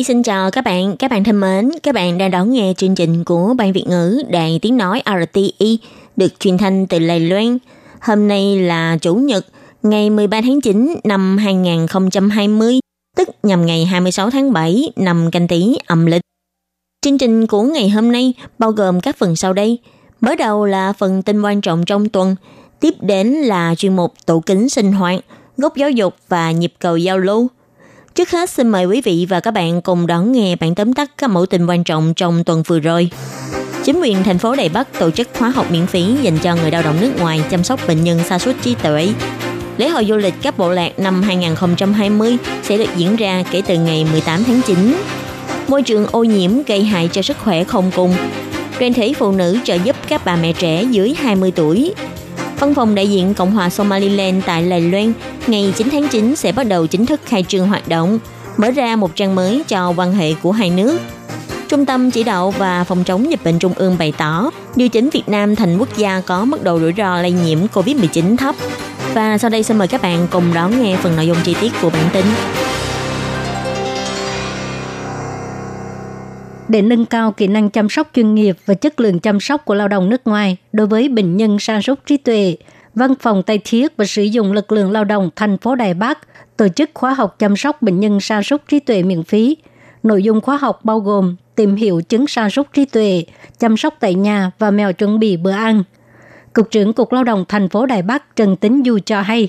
[0.00, 2.94] Nhi xin chào các bạn, các bạn thân mến, các bạn đang đón nghe chương
[2.94, 5.78] trình của Ban Việt ngữ Đài Tiếng Nói RTI
[6.16, 7.58] được truyền thanh từ Lài Loan.
[8.00, 9.46] Hôm nay là Chủ nhật,
[9.82, 12.80] ngày 13 tháng 9 năm 2020,
[13.16, 16.22] tức nhằm ngày 26 tháng 7 năm canh tí âm lịch.
[17.02, 19.78] Chương trình của ngày hôm nay bao gồm các phần sau đây.
[20.20, 22.36] Mở đầu là phần tin quan trọng trong tuần,
[22.80, 25.20] tiếp đến là chuyên mục tủ kính sinh hoạt,
[25.56, 27.48] gốc giáo dục và nhịp cầu giao lưu.
[28.20, 31.10] Trước hết, xin mời quý vị và các bạn cùng đón nghe bản tóm tắt
[31.18, 33.10] các mẫu tin quan trọng trong tuần vừa rồi.
[33.84, 36.70] Chính quyền thành phố Đài Bắc tổ chức khóa học miễn phí dành cho người
[36.70, 39.08] lao động nước ngoài chăm sóc bệnh nhân sa sút trí tuệ.
[39.76, 43.74] Lễ hội du lịch các bộ lạc năm 2020 sẽ được diễn ra kể từ
[43.74, 44.96] ngày 18 tháng 9.
[45.68, 48.14] Môi trường ô nhiễm gây hại cho sức khỏe không cùng.
[48.80, 51.94] Đoàn thể phụ nữ trợ giúp các bà mẹ trẻ dưới 20 tuổi.
[52.60, 55.12] Văn phòng đại diện Cộng hòa Somaliland tại Lài Loan
[55.46, 58.18] ngày 9 tháng 9 sẽ bắt đầu chính thức khai trương hoạt động,
[58.56, 60.98] mở ra một trang mới cho quan hệ của hai nước.
[61.68, 65.08] Trung tâm Chỉ đạo và Phòng chống dịch bệnh Trung ương bày tỏ điều chỉnh
[65.12, 68.54] Việt Nam thành quốc gia có mức độ rủi ro lây nhiễm COVID-19 thấp.
[69.14, 71.72] Và sau đây xin mời các bạn cùng đón nghe phần nội dung chi tiết
[71.82, 72.24] của bản tin.
[76.70, 79.74] Để nâng cao kỹ năng chăm sóc chuyên nghiệp và chất lượng chăm sóc của
[79.74, 82.56] lao động nước ngoài đối với bệnh nhân sa sút trí tuệ.
[82.94, 86.18] Văn phòng Tây Thiết và sử dụng lực lượng lao động thành phố Đài Bắc
[86.56, 89.56] tổ chức khóa học chăm sóc bệnh nhân sa sút trí tuệ miễn phí.
[90.02, 93.24] Nội dung khóa học bao gồm tìm hiểu chứng sa sút trí tuệ,
[93.58, 95.82] chăm sóc tại nhà và mèo chuẩn bị bữa ăn.
[96.52, 99.48] Cục trưởng Cục Lao động thành phố Đài Bắc Trần Tính Du cho hay,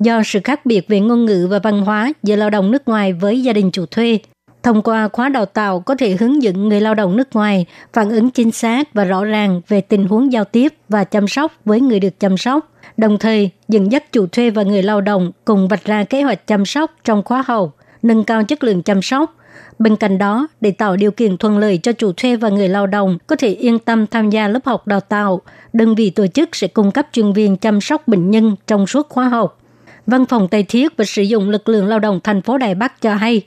[0.00, 3.12] do sự khác biệt về ngôn ngữ và văn hóa giữa lao động nước ngoài
[3.12, 4.18] với gia đình chủ thuê–
[4.62, 8.10] Thông qua khóa đào tạo có thể hướng dẫn người lao động nước ngoài phản
[8.10, 11.80] ứng chính xác và rõ ràng về tình huống giao tiếp và chăm sóc với
[11.80, 15.68] người được chăm sóc, đồng thời dẫn dắt chủ thuê và người lao động cùng
[15.68, 19.36] vạch ra kế hoạch chăm sóc trong khóa học, nâng cao chất lượng chăm sóc.
[19.78, 22.86] Bên cạnh đó, để tạo điều kiện thuận lợi cho chủ thuê và người lao
[22.86, 25.40] động có thể yên tâm tham gia lớp học đào tạo,
[25.72, 29.08] đơn vị tổ chức sẽ cung cấp chuyên viên chăm sóc bệnh nhân trong suốt
[29.08, 29.58] khóa học.
[30.06, 33.02] Văn phòng Tây Thiết và sử dụng lực lượng lao động thành phố Đài Bắc
[33.02, 33.42] cho hay,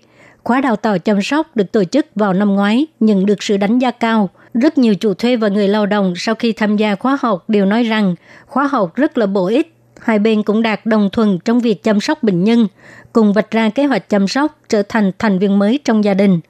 [0.46, 3.80] Khóa đào tạo chăm sóc được tổ chức vào năm ngoái nhận được sự đánh
[3.80, 4.30] giá cao.
[4.54, 7.66] Rất nhiều chủ thuê và người lao động sau khi tham gia khóa học đều
[7.66, 9.76] nói rằng khóa học rất là bổ ích.
[10.02, 12.68] Hai bên cũng đạt đồng thuận trong việc chăm sóc bệnh nhân,
[13.14, 16.40] cùng vạch ra kế hoạch chăm sóc trở thành thành viên mới trong gia đình–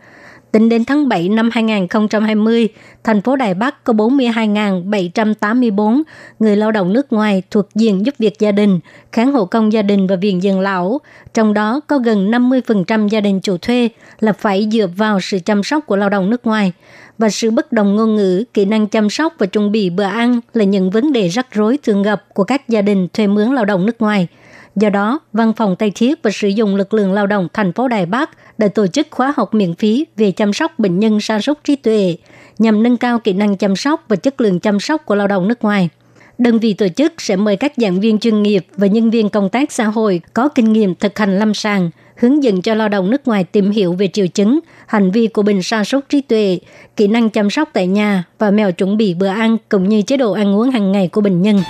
[0.56, 2.70] Tính đến tháng 7 năm 2020,
[3.04, 6.02] thành phố Đài Bắc có 42.784
[6.40, 8.80] người lao động nước ngoài thuộc diện giúp việc gia đình,
[9.12, 11.02] kháng hộ công gia đình và viện dưỡng lão.
[11.34, 13.90] Trong đó có gần 50% gia đình chủ thuê
[14.20, 16.74] là phải dựa vào sự chăm sóc của lao động nước ngoài.
[17.18, 20.40] Và sự bất đồng ngôn ngữ, kỹ năng chăm sóc và chuẩn bị bữa ăn
[20.54, 23.66] là những vấn đề rắc rối thường gặp của các gia đình thuê mướn lao
[23.66, 24.28] động nước ngoài–
[24.76, 27.88] Do đó, Văn phòng Tây Thiết và sử dụng lực lượng lao động thành phố
[27.88, 31.40] Đài Bắc đã tổ chức khóa học miễn phí về chăm sóc bệnh nhân sa
[31.40, 32.18] sút trí tuệ
[32.60, 35.48] nhằm nâng cao kỹ năng chăm sóc và chất lượng chăm sóc của lao động
[35.48, 35.90] nước ngoài.
[36.38, 39.50] Đơn vị tổ chức sẽ mời các giảng viên chuyên nghiệp và nhân viên công
[39.50, 43.10] tác xã hội có kinh nghiệm thực hành lâm sàng, hướng dẫn cho lao động
[43.10, 46.60] nước ngoài tìm hiểu về triệu chứng, hành vi của bệnh sa sút trí tuệ,
[46.96, 50.18] kỹ năng chăm sóc tại nhà và mèo chuẩn bị bữa ăn cũng như chế
[50.18, 51.62] độ ăn uống hàng ngày của bệnh nhân.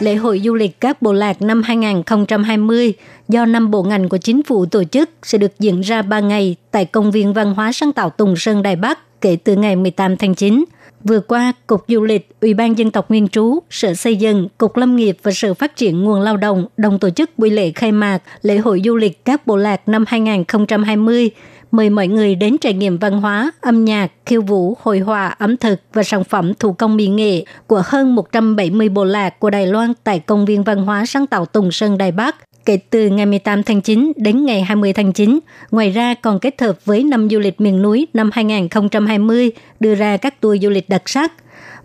[0.00, 2.92] Lễ hội du lịch các bộ lạc năm 2020
[3.28, 6.56] do năm bộ ngành của chính phủ tổ chức sẽ được diễn ra 3 ngày
[6.70, 10.16] tại Công viên Văn hóa sáng tạo Tùng Sơn Đài Bắc kể từ ngày 18
[10.16, 10.64] tháng 9.
[11.04, 14.76] Vừa qua, Cục Du lịch, Ủy ban Dân tộc Nguyên trú, Sở Xây dựng, Cục
[14.76, 17.92] Lâm nghiệp và Sở Phát triển Nguồn Lao động đồng tổ chức buổi lễ khai
[17.92, 21.30] mạc lễ hội du lịch các bộ lạc năm 2020
[21.70, 25.56] mời mọi người đến trải nghiệm văn hóa, âm nhạc, khiêu vũ, hội họa, ẩm
[25.56, 29.66] thực và sản phẩm thủ công mỹ nghệ của hơn 170 bộ lạc của Đài
[29.66, 33.26] Loan tại Công viên Văn hóa sáng tạo Tùng Sơn Đài Bắc kể từ ngày
[33.26, 35.38] 18 tháng 9 đến ngày 20 tháng 9.
[35.70, 39.50] Ngoài ra còn kết hợp với năm du lịch miền núi năm 2020
[39.80, 41.32] đưa ra các tour du lịch đặc sắc.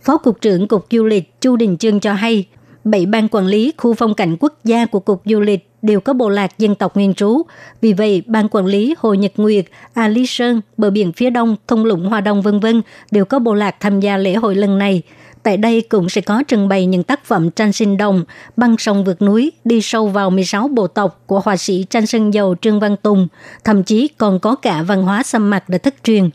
[0.01, 2.45] Phó Cục trưởng Cục Du lịch Chu Đình Trương cho hay,
[2.83, 6.13] bảy ban quản lý khu phong cảnh quốc gia của Cục Du lịch đều có
[6.13, 7.41] bộ lạc dân tộc nguyên trú.
[7.81, 11.55] Vì vậy, ban quản lý Hồ Nhật Nguyệt, A Lý Sơn, bờ biển phía đông,
[11.67, 12.81] thung lũng Hoa Đông vân vân
[13.11, 15.01] đều có bộ lạc tham gia lễ hội lần này.
[15.43, 18.23] Tại đây cũng sẽ có trưng bày những tác phẩm tranh sinh đồng,
[18.57, 22.33] băng sông vượt núi, đi sâu vào 16 bộ tộc của họa sĩ tranh sơn
[22.33, 23.27] dầu Trương Văn Tùng,
[23.63, 26.29] thậm chí còn có cả văn hóa xăm mặt đã thất truyền.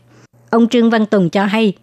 [0.49, 1.73] Ông Trương Văn Tùng cho hay,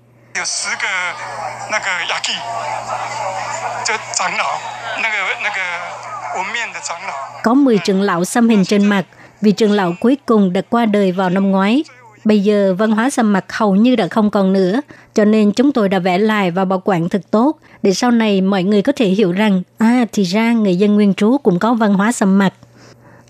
[7.43, 9.05] có 10 trưởng lão xăm hình trên mặt,
[9.41, 11.85] vì trưởng lão cuối cùng đã qua đời vào năm ngoái.
[12.25, 14.81] Bây giờ văn hóa xăm mặt hầu như đã không còn nữa,
[15.15, 18.41] cho nên chúng tôi đã vẽ lại và bảo quản thật tốt để sau này
[18.41, 21.75] mọi người có thể hiểu rằng à thì ra người dân nguyên trú cũng có
[21.75, 22.53] văn hóa xăm mặt.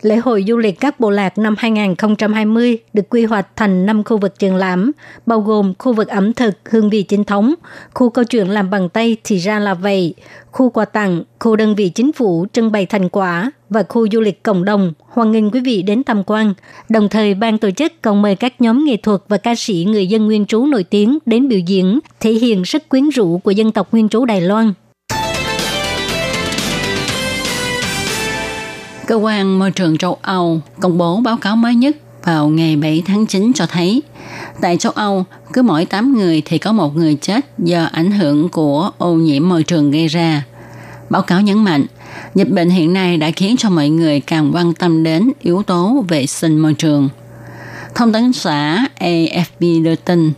[0.06, 4.18] Lễ hội du lịch các bộ lạc năm 2020 được quy hoạch thành 5 khu
[4.18, 4.92] vực triển lãm,
[5.26, 7.54] bao gồm khu vực ẩm thực, hương vị chính thống,
[7.94, 10.14] khu câu chuyện làm bằng tay thì ra là vậy,
[10.52, 14.20] khu quà tặng, khu đơn vị chính phủ trưng bày thành quả và khu du
[14.20, 14.92] lịch cộng đồng.
[14.98, 16.54] Hoan nghênh quý vị đến tham quan.
[16.88, 20.06] Đồng thời, ban tổ chức còn mời các nhóm nghệ thuật và ca sĩ người
[20.06, 23.72] dân nguyên trú nổi tiếng đến biểu diễn, thể hiện sức quyến rũ của dân
[23.72, 24.72] tộc nguyên trú Đài Loan.
[29.06, 33.02] Cơ quan Môi trường châu Âu công bố báo cáo mới nhất vào ngày 7
[33.06, 34.02] tháng 9 cho thấy,
[34.60, 38.48] tại châu Âu, cứ mỗi 8 người thì có một người chết do ảnh hưởng
[38.48, 40.44] của ô nhiễm môi trường gây ra.
[41.10, 41.86] Báo cáo nhấn mạnh,
[42.34, 46.04] dịch bệnh hiện nay đã khiến cho mọi người càng quan tâm đến yếu tố
[46.08, 47.08] vệ sinh môi trường.
[47.94, 50.32] Thông tấn xã AFP đưa tin,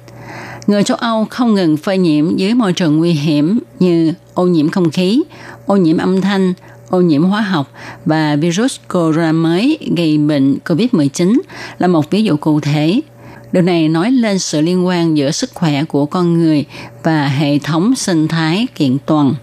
[0.67, 4.69] người châu Âu không ngừng phơi nhiễm dưới môi trường nguy hiểm như ô nhiễm
[4.69, 5.23] không khí,
[5.67, 6.55] ô nhiễm âm thanh,
[6.90, 7.73] ô nhiễm hóa học
[8.05, 11.38] và virus corona mới gây bệnh COVID-19
[11.79, 13.00] là một ví dụ cụ thể.
[13.52, 16.64] Điều này nói lên sự liên quan giữa sức khỏe của con người
[17.02, 19.35] và hệ thống sinh thái kiện toàn.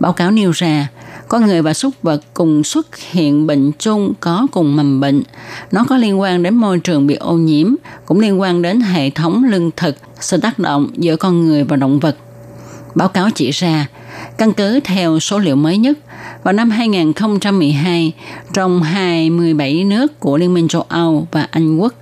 [0.00, 0.88] Báo cáo nêu ra,
[1.28, 5.22] con người và súc vật cùng xuất hiện bệnh chung có cùng mầm bệnh.
[5.72, 7.74] Nó có liên quan đến môi trường bị ô nhiễm,
[8.06, 11.76] cũng liên quan đến hệ thống lương thực, sự tác động giữa con người và
[11.76, 12.16] động vật.
[12.94, 13.86] Báo cáo chỉ ra,
[14.38, 15.98] căn cứ theo số liệu mới nhất,
[16.42, 18.12] vào năm 2012,
[18.52, 21.94] trong 27 nước của Liên minh châu Âu và Anh Quốc,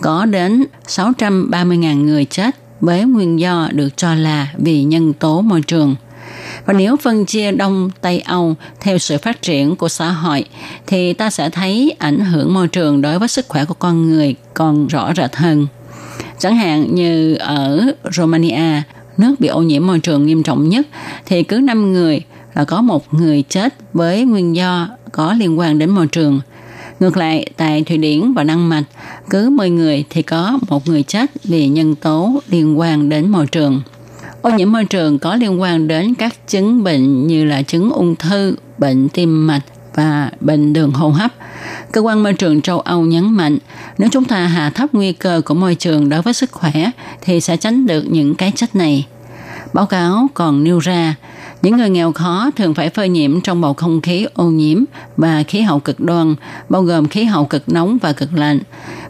[0.00, 5.60] có đến 630.000 người chết với nguyên do được cho là vì nhân tố môi
[5.60, 5.96] trường.
[6.66, 10.44] Và nếu phân chia Đông Tây Âu theo sự phát triển của xã hội,
[10.86, 14.34] thì ta sẽ thấy ảnh hưởng môi trường đối với sức khỏe của con người
[14.54, 15.66] còn rõ rệt hơn.
[16.38, 18.82] Chẳng hạn như ở Romania,
[19.16, 20.86] nước bị ô nhiễm môi trường nghiêm trọng nhất,
[21.26, 22.22] thì cứ 5 người
[22.58, 26.40] Ờ, có một người chết với nguyên do có liên quan đến môi trường.
[27.00, 28.82] Ngược lại, tại Thụy Điển và Đan Mạch,
[29.30, 33.46] cứ 10 người thì có một người chết vì nhân tố liên quan đến môi
[33.46, 33.82] trường.
[34.42, 38.16] Ô nhiễm môi trường có liên quan đến các chứng bệnh như là chứng ung
[38.16, 39.64] thư, bệnh tim mạch
[39.94, 41.32] và bệnh đường hô hấp.
[41.92, 43.58] Cơ quan môi trường châu Âu nhấn mạnh,
[43.98, 46.90] nếu chúng ta hạ thấp nguy cơ của môi trường đối với sức khỏe
[47.20, 49.06] thì sẽ tránh được những cái chết này.
[49.72, 51.14] Báo cáo còn nêu ra,
[51.62, 54.84] những người nghèo khó thường phải phơi nhiễm trong bầu không khí ô nhiễm
[55.16, 56.34] và khí hậu cực đoan,
[56.68, 58.60] bao gồm khí hậu cực nóng và cực lạnh.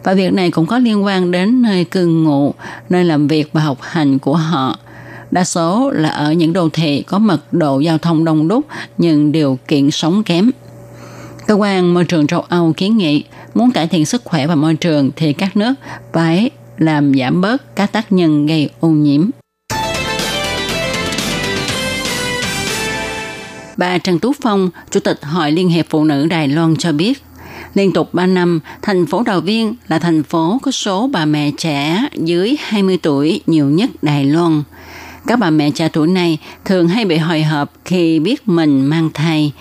[0.04, 2.54] Và việc này cũng có liên quan đến nơi cư ngụ,
[2.88, 4.78] nơi làm việc và học hành của họ.
[5.30, 8.64] Đa số là ở những đô thị có mật độ giao thông đông đúc
[8.98, 10.50] nhưng điều kiện sống kém.
[11.46, 13.24] Cơ quan môi trường châu Âu kiến nghị
[13.54, 15.74] muốn cải thiện sức khỏe và môi trường thì các nước
[16.12, 19.30] phải làm giảm bớt các tác nhân gây ô nhiễm.
[23.78, 27.22] Bà Trần Tú Phong, Chủ tịch Hội Liên hiệp Phụ nữ Đài Loan cho biết,
[27.74, 31.50] liên tục 3 năm, thành phố Đào Viên là thành phố có số bà mẹ
[31.58, 34.62] trẻ dưới 20 tuổi nhiều nhất Đài Loan.
[35.26, 39.10] Các bà mẹ trẻ tuổi này thường hay bị hồi hộp khi biết mình mang
[39.14, 39.52] thai,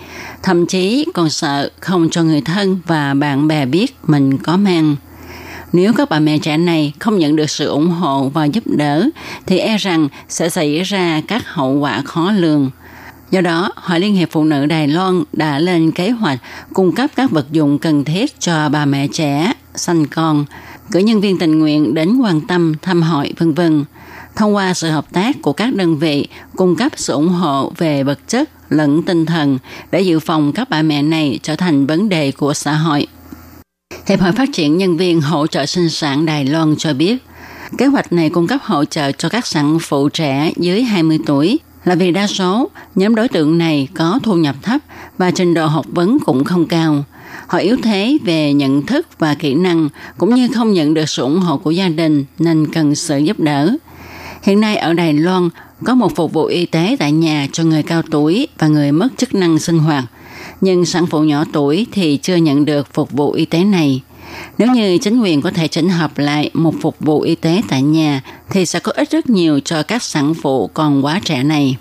[0.42, 4.96] thậm chí còn sợ không cho người thân và bạn bè biết mình có mang.
[5.72, 9.08] Nếu các bà mẹ trẻ này không nhận được sự ủng hộ và giúp đỡ,
[9.46, 12.70] thì e rằng sẽ xảy ra các hậu quả khó lường–
[13.30, 16.38] Do đó, Hội Liên hiệp Phụ nữ Đài Loan đã lên kế hoạch
[16.72, 20.44] cung cấp các vật dụng cần thiết cho bà mẹ trẻ, sanh con,
[20.90, 23.84] cử nhân viên tình nguyện đến quan tâm, thăm hỏi, vân vân.
[24.36, 28.02] Thông qua sự hợp tác của các đơn vị cung cấp sự ủng hộ về
[28.02, 29.58] vật chất lẫn tinh thần
[29.90, 33.06] để dự phòng các bà mẹ này trở thành vấn đề của xã hội.
[34.06, 37.16] Hiệp hội Phát triển Nhân viên Hỗ trợ Sinh sản Đài Loan cho biết,
[37.78, 41.58] kế hoạch này cung cấp hỗ trợ cho các sản phụ trẻ dưới 20 tuổi
[41.88, 44.80] là vì đa số, nhóm đối tượng này có thu nhập thấp
[45.18, 47.04] và trình độ học vấn cũng không cao.
[47.46, 51.22] Họ yếu thế về nhận thức và kỹ năng, cũng như không nhận được sự
[51.22, 53.76] ủng hộ của gia đình nên cần sự giúp đỡ.
[54.42, 55.48] Hiện nay ở Đài Loan
[55.84, 59.08] có một phục vụ y tế tại nhà cho người cao tuổi và người mất
[59.16, 60.04] chức năng sinh hoạt.
[60.60, 64.02] Nhưng sản phụ nhỏ tuổi thì chưa nhận được phục vụ y tế này.
[64.58, 67.82] Nếu như chính quyền có thể chỉnh hợp lại một phục vụ y tế tại
[67.82, 71.76] nhà thì sẽ có ích rất nhiều cho các sản phụ còn quá trẻ này.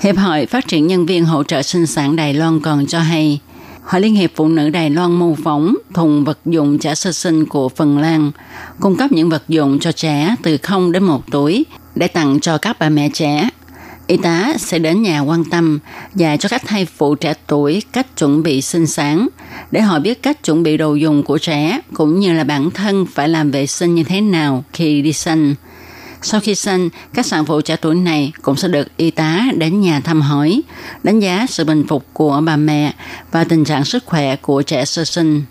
[0.00, 3.40] Hiệp hội Phát triển Nhân viên Hỗ trợ Sinh sản Đài Loan còn cho hay,
[3.82, 7.46] Hội Liên hiệp Phụ nữ Đài Loan mô phỏng thùng vật dụng trẻ sơ sinh
[7.46, 8.30] của Phần Lan,
[8.80, 11.64] cung cấp những vật dụng cho trẻ từ 0 đến 1 tuổi
[11.94, 13.48] để tặng cho các bà mẹ trẻ.
[14.06, 15.78] Y tá sẽ đến nhà quan tâm
[16.14, 19.28] và cho các thai phụ trẻ tuổi cách chuẩn bị sinh sản
[19.70, 23.06] để họ biết cách chuẩn bị đồ dùng của trẻ cũng như là bản thân
[23.06, 25.54] phải làm vệ sinh như thế nào khi đi sinh.
[26.22, 29.80] Sau khi sinh, các sản phụ trẻ tuổi này cũng sẽ được y tá đến
[29.80, 30.62] nhà thăm hỏi,
[31.02, 32.94] đánh giá sự bình phục của bà mẹ
[33.32, 35.42] và tình trạng sức khỏe của trẻ sơ sinh.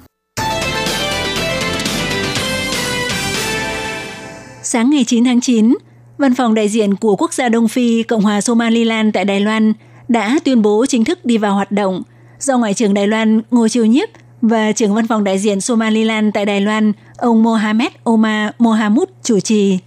[4.63, 5.75] Sáng ngày 9 tháng 9,
[6.17, 9.73] Văn phòng đại diện của quốc gia Đông Phi, Cộng hòa Somaliland tại Đài Loan
[10.07, 12.03] đã tuyên bố chính thức đi vào hoạt động
[12.39, 14.09] do Ngoại trưởng Đài Loan Ngô Chiêu Nhiếp
[14.41, 19.39] và trưởng văn phòng đại diện Somaliland tại Đài Loan, ông Mohamed Omar Mohamud chủ
[19.39, 19.79] trì.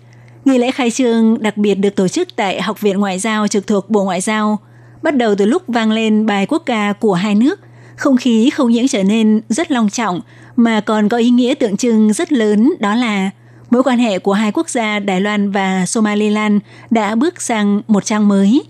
[0.45, 3.67] Nghi lễ khai trương đặc biệt được tổ chức tại Học viện Ngoại giao trực
[3.67, 4.59] thuộc Bộ Ngoại giao.
[5.03, 7.61] Bắt đầu từ lúc vang lên bài quốc ca của hai nước,
[7.97, 10.21] không khí không những trở nên rất long trọng
[10.57, 13.31] mà còn có ý nghĩa tượng trưng rất lớn đó là
[13.71, 18.05] mối quan hệ của hai quốc gia Đài Loan và Somaliland đã bước sang một
[18.05, 18.63] trang mới.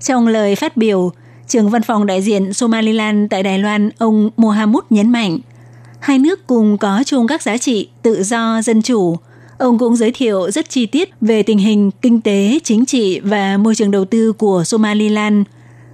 [0.00, 1.12] Trong lời phát biểu,
[1.48, 5.38] trưởng văn phòng đại diện Somaliland tại Đài Loan ông Mohamud nhấn mạnh,
[6.00, 9.16] hai nước cùng có chung các giá trị tự do, dân chủ,
[9.58, 13.56] Ông cũng giới thiệu rất chi tiết về tình hình kinh tế, chính trị và
[13.56, 15.46] môi trường đầu tư của Somaliland.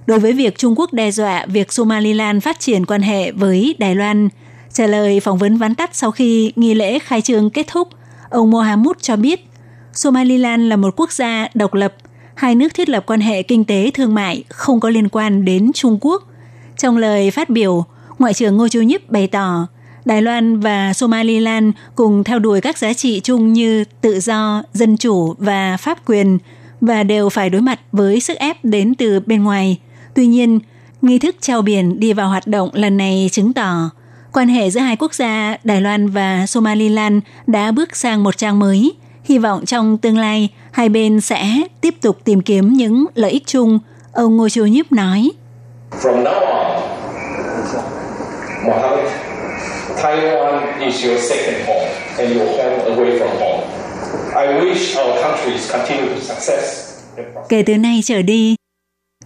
[0.05, 3.95] Đối với việc Trung Quốc đe dọa việc Somaliland phát triển quan hệ với Đài
[3.95, 4.29] Loan,
[4.73, 7.87] trả lời phỏng vấn vắn tắt sau khi nghi lễ khai trương kết thúc,
[8.31, 9.47] ông Mohamud cho biết
[9.93, 11.93] Somaliland là một quốc gia độc lập,
[12.35, 15.71] hai nước thiết lập quan hệ kinh tế thương mại không có liên quan đến
[15.73, 16.23] Trung Quốc.
[16.77, 17.85] Trong lời phát biểu,
[18.19, 19.67] Ngoại trưởng Ngô Chu Nhíp bày tỏ
[20.05, 24.97] Đài Loan và Somaliland cùng theo đuổi các giá trị chung như tự do, dân
[24.97, 26.37] chủ và pháp quyền
[26.81, 29.79] và đều phải đối mặt với sức ép đến từ bên ngoài.
[30.15, 30.59] Tuy nhiên,
[31.01, 33.89] nghi thức treo biển đi vào hoạt động lần này chứng tỏ
[34.33, 38.59] quan hệ giữa hai quốc gia Đài Loan và Somaliland đã bước sang một trang
[38.59, 38.93] mới.
[39.23, 43.43] Hy vọng trong tương lai, hai bên sẽ tiếp tục tìm kiếm những lợi ích
[43.47, 43.79] chung,
[44.13, 45.31] ông Ngô Chiêu Nhíp nói.
[46.01, 46.81] From now on,
[48.65, 49.11] Mohammed
[50.03, 53.63] Taiwan is your second home and your home away from home.
[54.35, 56.91] I wish our countries continue to success.
[57.49, 58.55] Kể từ nay trở đi,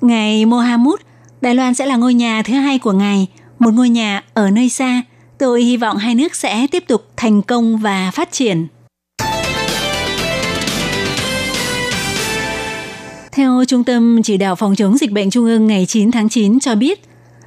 [0.01, 1.00] Ngài Mohamud,
[1.41, 3.27] Đài Loan sẽ là ngôi nhà thứ hai của Ngài,
[3.59, 5.01] một ngôi nhà ở nơi xa.
[5.38, 8.67] Tôi hy vọng hai nước sẽ tiếp tục thành công và phát triển.
[13.31, 16.59] Theo Trung tâm Chỉ đạo Phòng chống dịch bệnh Trung ương ngày 9 tháng 9
[16.59, 17.01] cho biết,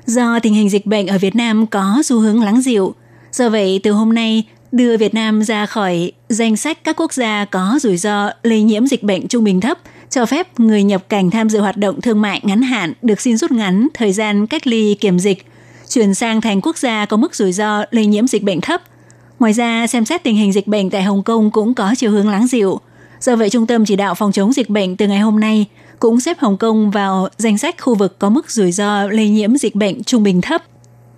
[0.06, 2.94] do tình hình dịch bệnh ở Việt Nam có xu hướng lắng dịu,
[3.32, 7.44] Do vậy, từ hôm nay, đưa Việt Nam ra khỏi danh sách các quốc gia
[7.44, 9.78] có rủi ro lây nhiễm dịch bệnh trung bình thấp,
[10.10, 13.36] cho phép người nhập cảnh tham dự hoạt động thương mại ngắn hạn được xin
[13.36, 15.46] rút ngắn thời gian cách ly kiểm dịch,
[15.88, 18.83] chuyển sang thành quốc gia có mức rủi ro lây nhiễm dịch bệnh thấp.
[19.38, 22.28] Ngoài ra, xem xét tình hình dịch bệnh tại Hồng Kông cũng có chiều hướng
[22.28, 22.80] lắng dịu.
[23.21, 25.66] Do vậy, Trung tâm Chỉ đạo Phòng chống dịch bệnh từ ngày hôm nay
[25.99, 29.57] cũng xếp Hồng Kông vào danh sách khu vực có mức rủi ro lây nhiễm
[29.57, 30.62] dịch bệnh trung bình thấp.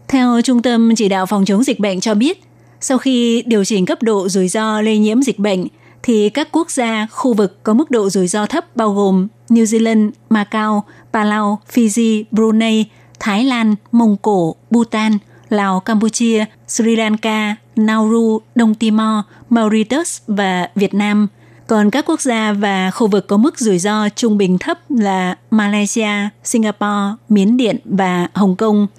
[0.08, 2.42] Theo Trung tâm Chỉ đạo Phòng chống dịch bệnh cho biết,
[2.80, 5.66] sau khi điều chỉnh cấp độ rủi ro lây nhiễm dịch bệnh,
[6.02, 9.64] thì các quốc gia, khu vực có mức độ rủi ro thấp bao gồm New
[9.64, 12.84] Zealand, Macau, Palau, Fiji, Brunei,
[13.20, 20.94] Thái Lan, Mông Cổ, Bhutan, Lào, Campuchia, Sri Lanka, Nauru, Đông Timor, Mauritius và Việt
[20.94, 21.28] Nam.
[21.66, 25.36] Còn các quốc gia và khu vực có mức rủi ro trung bình thấp là
[25.50, 28.86] Malaysia, Singapore, Miến Điện và Hồng Kông–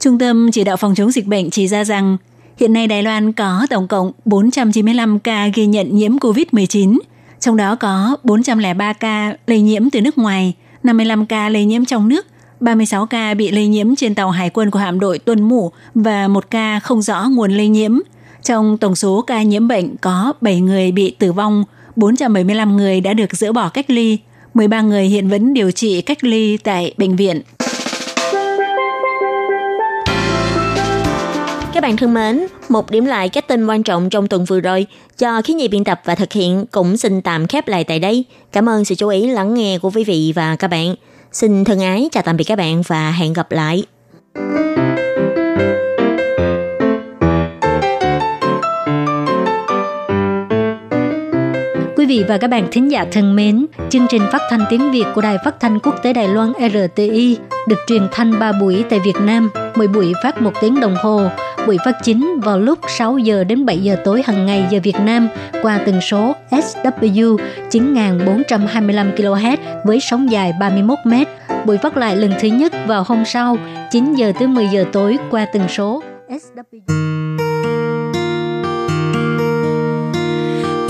[0.00, 2.16] Trung tâm Chỉ đạo Phòng chống dịch bệnh chỉ ra rằng
[2.60, 6.98] hiện nay Đài Loan có tổng cộng 495 ca ghi nhận nhiễm COVID-19,
[7.40, 12.08] trong đó có 403 ca lây nhiễm từ nước ngoài, 55 ca lây nhiễm trong
[12.08, 12.26] nước,
[12.60, 16.28] 36 ca bị lây nhiễm trên tàu hải quân của hạm đội Tuần Mũ và
[16.28, 17.98] một ca không rõ nguồn lây nhiễm.
[18.42, 21.64] Trong tổng số ca nhiễm bệnh có 7 người bị tử vong,
[21.96, 24.18] 475 người đã được dỡ bỏ cách ly,
[24.54, 27.42] 13 người hiện vẫn điều trị cách ly tại bệnh viện.
[31.72, 34.86] Các bạn thân mến, một điểm lại các tin quan trọng trong tuần vừa rồi
[35.18, 38.24] cho khí nhị biên tập và thực hiện cũng xin tạm khép lại tại đây.
[38.52, 40.94] Cảm ơn sự chú ý lắng nghe của quý vị và các bạn.
[41.32, 43.84] Xin thân ái chào tạm biệt các bạn và hẹn gặp lại.
[51.96, 55.04] Quý vị và các bạn thính giả thân mến, chương trình phát thanh tiếng Việt
[55.14, 57.36] của Đài Phát thanh Quốc tế Đài Loan RTI
[57.68, 61.27] được truyền thanh 3 buổi tại Việt Nam, mỗi buổi phát một tiếng đồng hồ
[61.67, 64.95] buổi phát chính vào lúc 6 giờ đến 7 giờ tối hàng ngày giờ Việt
[64.99, 65.27] Nam
[65.61, 67.37] qua tần số SW
[67.71, 71.13] 9425 kHz với sóng dài 31 m.
[71.65, 73.57] Buổi phát lại lần thứ nhất vào hôm sau
[73.91, 77.03] 9 giờ tới 10 giờ tối qua tần số SW.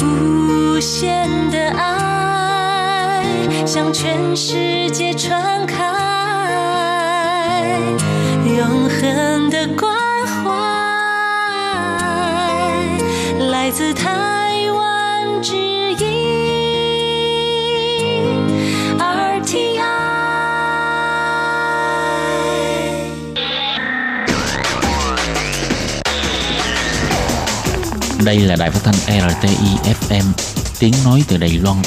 [0.04, 3.24] 无限的爱
[3.66, 5.84] 向全世界传开，
[8.58, 9.94] 永恒的关
[10.26, 10.50] 怀
[13.52, 16.06] 来自台湾之音
[18.98, 19.80] RTI。
[28.26, 28.96] Đây là đài phát thanh
[29.30, 30.26] RTI FM,
[30.80, 31.78] tiếng nói từ Đài Loan.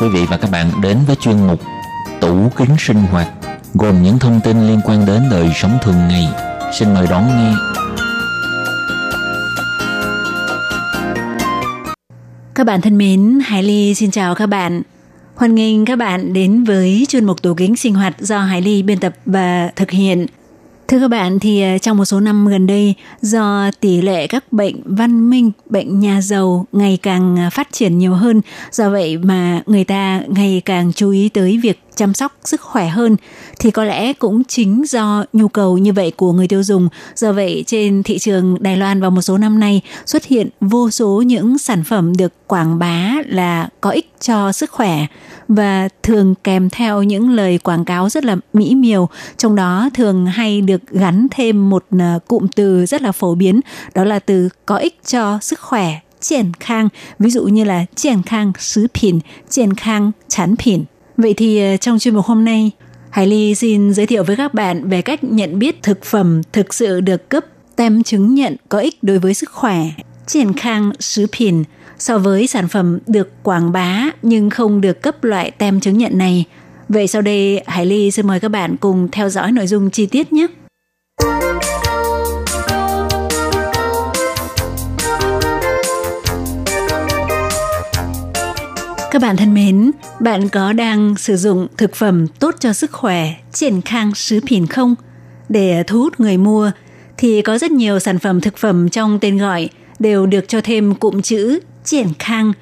[0.00, 1.60] Quý vị và các bạn đến với chuyên mục
[2.20, 3.28] Tủ kính sinh hoạt
[3.74, 6.28] gồm những thông tin liên quan đến đời sống thường ngày.
[6.72, 7.52] Xin mời đón nghe.
[12.54, 14.82] Các bạn thân mến, Hải Ly xin chào các bạn.
[15.34, 18.82] Hoan nghênh các bạn đến với chuyên mục tủ kính sinh hoạt do Hải Ly
[18.82, 20.26] biên tập và thực hiện.
[20.88, 24.52] Thưa các bạn, thì à, trong một số năm gần đây, do tỷ lệ các
[24.52, 28.40] bệnh văn minh, bệnh nhà giàu ngày càng à, phát triển nhiều hơn,
[28.72, 32.88] do vậy mà người ta ngày càng chú ý tới việc chăm sóc sức khỏe
[32.88, 33.16] hơn
[33.58, 36.88] thì có lẽ cũng chính do nhu cầu như vậy của người tiêu dùng.
[37.16, 40.90] Do vậy trên thị trường Đài Loan vào một số năm nay xuất hiện vô
[40.90, 45.06] số những sản phẩm được quảng bá là có ích cho sức khỏe
[45.48, 49.08] và thường kèm theo những lời quảng cáo rất là mỹ miều.
[49.36, 53.60] Trong đó thường hay được gắn thêm một à, cụm từ rất là phổ biến.
[53.94, 56.88] Đó là từ có ích cho sức khỏe, triển khang.
[57.18, 59.18] Ví dụ như là triển khang sứ phìn,
[59.50, 60.84] triển khang chán phìn.
[61.16, 62.70] Vậy thì à, trong chuyên mục hôm nay,
[63.10, 66.74] Hải Ly xin giới thiệu với các bạn về cách nhận biết thực phẩm thực
[66.74, 67.44] sự được cấp
[67.76, 69.78] tem chứng nhận có ích đối với sức khỏe,
[70.26, 71.64] triển khang sứ phìn
[71.98, 76.18] so với sản phẩm được quảng bá nhưng không được cấp loại tem chứng nhận
[76.18, 76.44] này.
[76.88, 80.06] Vậy sau đây Hải Ly xin mời các bạn cùng theo dõi nội dung chi
[80.06, 80.46] tiết nhé.
[89.10, 93.34] Các bạn thân mến, bạn có đang sử dụng thực phẩm tốt cho sức khỏe,
[93.52, 94.94] triển khang sứ phìn không?
[95.48, 96.70] Để thu hút người mua
[97.16, 99.68] thì có rất nhiều sản phẩm thực phẩm trong tên gọi
[99.98, 102.52] đều được cho thêm cụm chữ triển khang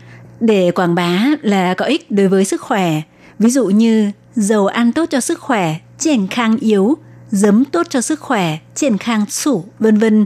[0.41, 3.03] để quảng bá là có ích đối với sức khỏe.
[3.39, 6.97] Ví dụ như dầu ăn tốt cho sức khỏe, triển khang yếu,
[7.31, 10.25] giấm tốt cho sức khỏe, triển khang sủ, vân vân.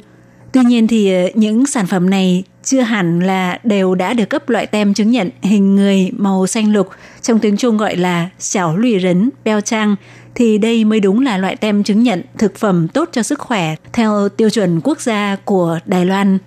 [0.52, 4.48] Tuy nhiên thì ờ, những sản phẩm này chưa hẳn là đều đã được cấp
[4.48, 6.88] loại tem chứng nhận hình người màu xanh lục,
[7.22, 9.96] trong tiếng Trung gọi là xảo lùi rấn, beo trang,
[10.34, 13.74] thì đây mới đúng là loại tem chứng nhận thực phẩm tốt cho sức khỏe
[13.92, 16.38] theo tiêu chuẩn quốc gia của Đài Loan.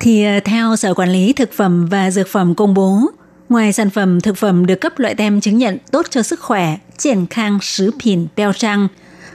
[0.00, 3.00] Thì ờ, theo Sở Quản lý Thực phẩm và Dược phẩm công bố,
[3.48, 6.76] ngoài sản phẩm thực phẩm được cấp loại tem chứng nhận tốt cho sức khỏe,
[6.98, 8.88] triển khang sứ 品 beo trang,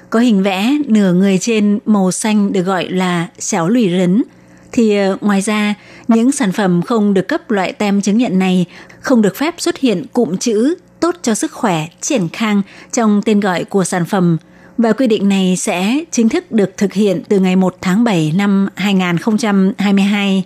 [0.10, 4.24] có hình vẽ nửa người trên màu xanh được gọi là xéo lùi rấn,
[4.72, 5.74] thì ờ, ngoài ra
[6.08, 8.66] những sản phẩm không được cấp loại tem chứng nhận này
[9.02, 13.40] không được phép xuất hiện cụm chữ tốt cho sức khỏe triển khang trong tên
[13.40, 14.38] gọi của sản phẩm
[14.82, 18.34] và quy định này sẽ chính thức được thực hiện từ ngày 1 tháng 7
[18.36, 20.44] năm 2022.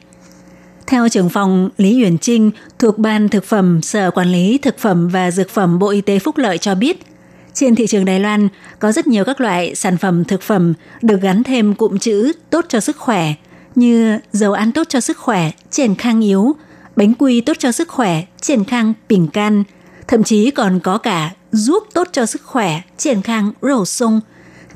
[0.87, 5.09] Theo trưởng phòng Lý Uyển Trinh thuộc Ban Thực phẩm Sở Quản lý Thực phẩm
[5.09, 7.05] và Dược phẩm Bộ Y tế Phúc Lợi cho biết,
[7.53, 8.47] trên thị trường Đài Loan
[8.79, 12.65] có rất nhiều các loại sản phẩm thực phẩm được gắn thêm cụm chữ tốt
[12.69, 13.33] cho sức khỏe
[13.75, 16.55] như dầu ăn tốt cho sức khỏe, triển khang yếu,
[16.95, 19.63] bánh quy tốt cho sức khỏe, triển khang bình can,
[20.07, 24.19] thậm chí còn có cả giúp tốt cho sức khỏe, triển khang rổ sung.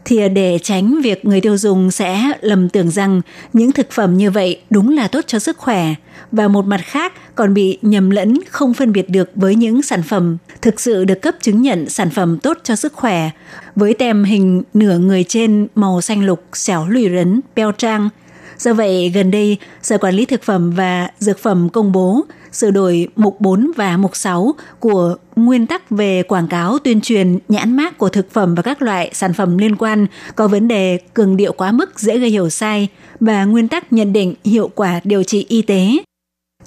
[0.05, 3.21] Thì để tránh việc người tiêu dùng sẽ lầm tưởng rằng
[3.53, 5.95] những thực phẩm như vậy đúng là tốt cho sức khỏe.
[6.31, 10.03] Và một mặt khác còn bị nhầm lẫn không phân biệt được với những sản
[10.03, 13.29] phẩm thực sự được cấp chứng nhận sản phẩm tốt cho sức khỏe.
[13.75, 18.09] Với tem hình nửa người trên màu xanh lục xẻo lùi rấn, beo trang–
[18.59, 22.71] Do vậy, gần đây, Sở Quản lý Thực phẩm và Dược phẩm công bố sửa
[22.71, 27.77] đổi mục 4 và mục 6 của nguyên tắc về quảng cáo tuyên truyền nhãn
[27.77, 31.37] mác của thực phẩm và các loại sản phẩm liên quan có vấn đề cường
[31.37, 32.87] điệu quá mức dễ gây hiểu sai
[33.19, 35.97] và nguyên tắc nhận định hiệu quả điều trị y tế.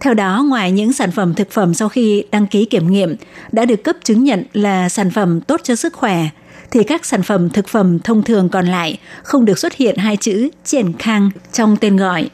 [0.00, 3.16] Theo đó, ngoài những sản phẩm thực phẩm sau khi đăng ký kiểm nghiệm
[3.52, 6.28] đã được cấp chứng nhận là sản phẩm tốt cho sức khỏe,
[6.70, 10.16] thì các sản phẩm thực phẩm thông thường còn lại không được xuất hiện hai
[10.16, 12.30] chữ triển khang trong tên gọi.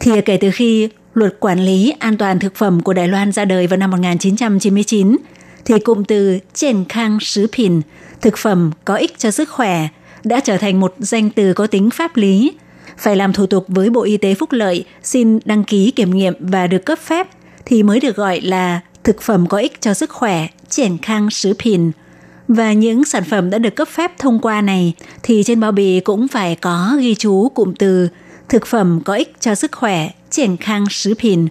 [0.00, 3.44] Thì kể từ khi luật quản lý an toàn thực phẩm của Đài Loan ra
[3.44, 5.16] đời vào năm 1999,
[5.64, 7.80] thì cụm từ triển khang sứ phìn,
[8.20, 9.88] thực phẩm có ích cho sức khỏe,
[10.24, 12.52] đã trở thành một danh từ có tính pháp lý,
[12.98, 16.34] phải làm thủ tục với Bộ Y tế Phúc Lợi xin đăng ký kiểm nghiệm
[16.38, 17.28] và được cấp phép
[17.64, 21.54] thì mới được gọi là thực phẩm có ích cho sức khỏe, triển khang sứ
[21.62, 21.90] phìn.
[22.48, 26.00] Và những sản phẩm đã được cấp phép thông qua này thì trên bao bì
[26.00, 28.08] cũng phải có ghi chú cụm từ
[28.48, 31.48] thực phẩm có ích cho sức khỏe, triển khang sứ phìn,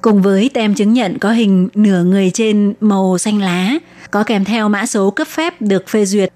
[0.00, 3.74] cùng với tem chứng nhận có hình nửa người trên màu xanh lá,
[4.10, 6.32] có kèm theo mã số cấp phép được phê duyệt.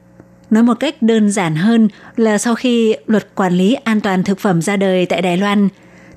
[0.51, 4.39] Nói một cách đơn giản hơn là sau khi luật quản lý an toàn thực
[4.39, 5.69] phẩm ra đời tại Đài Loan,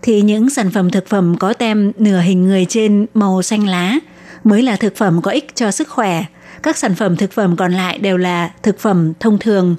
[0.02, 3.96] thì những sản phẩm thực phẩm có tem nửa hình người trên màu xanh lá
[4.44, 6.26] mới là thực phẩm có ích cho sức khỏe.
[6.64, 9.76] Các sản phẩm thực phẩm còn lại đều là thực phẩm thông thường.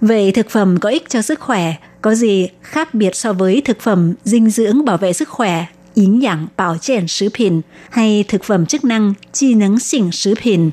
[0.00, 3.80] Vậy thực phẩm có ích cho sức khỏe có gì khác biệt so với thực
[3.80, 8.44] phẩm dinh dưỡng bảo vệ sức khỏe, yến dạng bảo triển sứ phẩm hay thực
[8.44, 10.70] phẩm chức năng chi nắng xỉn sứ phẩm.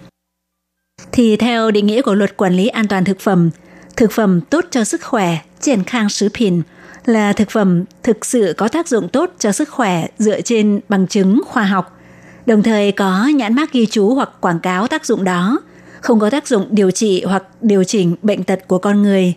[1.12, 3.50] Thì theo định nghĩa của luật quản lý an toàn thực phẩm,
[3.98, 6.62] thực phẩm tốt cho sức khỏe, triển khang sứ phẩm
[7.06, 11.08] là thực phẩm thực sự có tác dụng tốt cho sức khỏe dựa trên bằng
[11.08, 12.00] chứng khoa học,
[12.46, 15.60] đồng thời có nhãn mác ghi chú hoặc quảng cáo tác dụng đó,
[16.02, 19.34] không có tác dụng điều trị hoặc điều chỉnh bệnh tật của con người,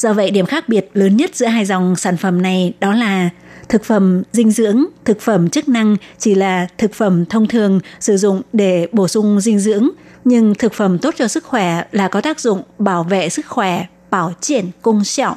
[0.00, 3.30] Do vậy, điểm khác biệt lớn nhất giữa hai dòng sản phẩm này đó là
[3.68, 8.16] thực phẩm dinh dưỡng, thực phẩm chức năng chỉ là thực phẩm thông thường sử
[8.16, 9.88] dụng để bổ sung dinh dưỡng,
[10.24, 13.86] nhưng thực phẩm tốt cho sức khỏe là có tác dụng bảo vệ sức khỏe,
[14.10, 15.34] bảo triển công xẻo.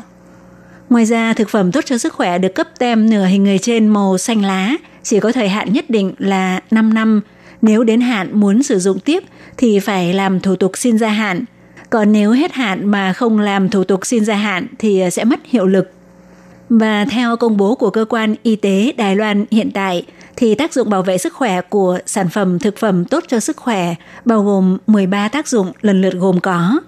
[0.89, 3.88] Ngoài ra, thực phẩm tốt cho sức khỏe được cấp tem nửa hình người trên
[3.88, 7.21] màu xanh lá, chỉ có thời hạn nhất định là 5 năm.
[7.62, 9.23] Nếu đến hạn muốn sử dụng tiếp
[9.58, 11.45] thì phải làm thủ tục xin gia hạn.
[11.93, 15.23] Còn nếu hết hạn mà không làm thủ tục xin gia hạn thì ờ, sẽ
[15.23, 15.91] mất hiệu lực.
[16.69, 20.73] Và theo công bố của cơ quan y tế Đài Loan hiện tại, thì tác
[20.73, 24.43] dụng bảo vệ sức khỏe của sản phẩm thực phẩm tốt cho sức khỏe bao
[24.43, 26.79] gồm 13 tác dụng lần lượt gồm có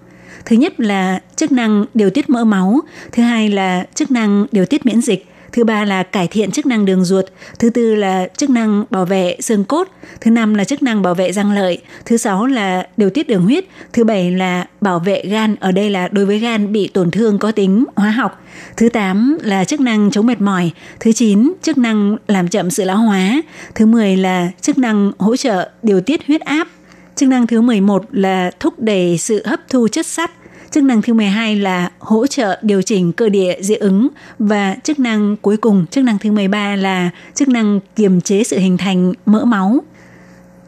[0.46, 2.80] Thứ nhất là chức năng điều tiết mỡ máu,
[3.12, 6.66] thứ hai là chức năng điều tiết miễn dịch, thứ ba là cải thiện chức
[6.66, 7.26] năng đường ruột,
[7.60, 9.88] thứ tư là chức năng bảo vệ xương cốt,
[10.22, 13.44] thứ năm là chức năng bảo vệ răng lợi, thứ sáu là điều tiết đường
[13.44, 17.12] huyết, thứ bảy là bảo vệ gan, ở đây là đối với gan bị tổn
[17.12, 18.44] thương có tính hóa học,
[18.78, 22.84] thứ tám là chức năng chống mệt mỏi, thứ chín chức năng làm chậm sự
[22.84, 23.42] lão hóa,
[23.76, 26.68] thứ mười là chức năng hỗ trợ điều tiết huyết áp,
[27.16, 30.32] Chức năng thứ 11 là thúc đẩy sự hấp thu chất sắt.
[30.76, 34.08] Chức năng thứ 12 là hỗ trợ điều chỉnh cơ địa dị ứng
[34.40, 38.60] và chức năng cuối cùng, chức năng thứ 13 là chức năng kiềm chế sự
[38.60, 39.80] hình thành mỡ máu.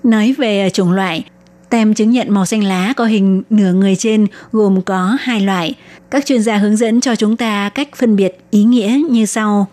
[0.04, 1.24] Nói về chủng loại,
[1.70, 5.76] tem chứng nhận màu xanh lá có hình nửa người trên gồm có hai loại.
[6.12, 9.67] Các chuyên gia hướng dẫn cho chúng ta cách phân biệt ý nghĩa như sau.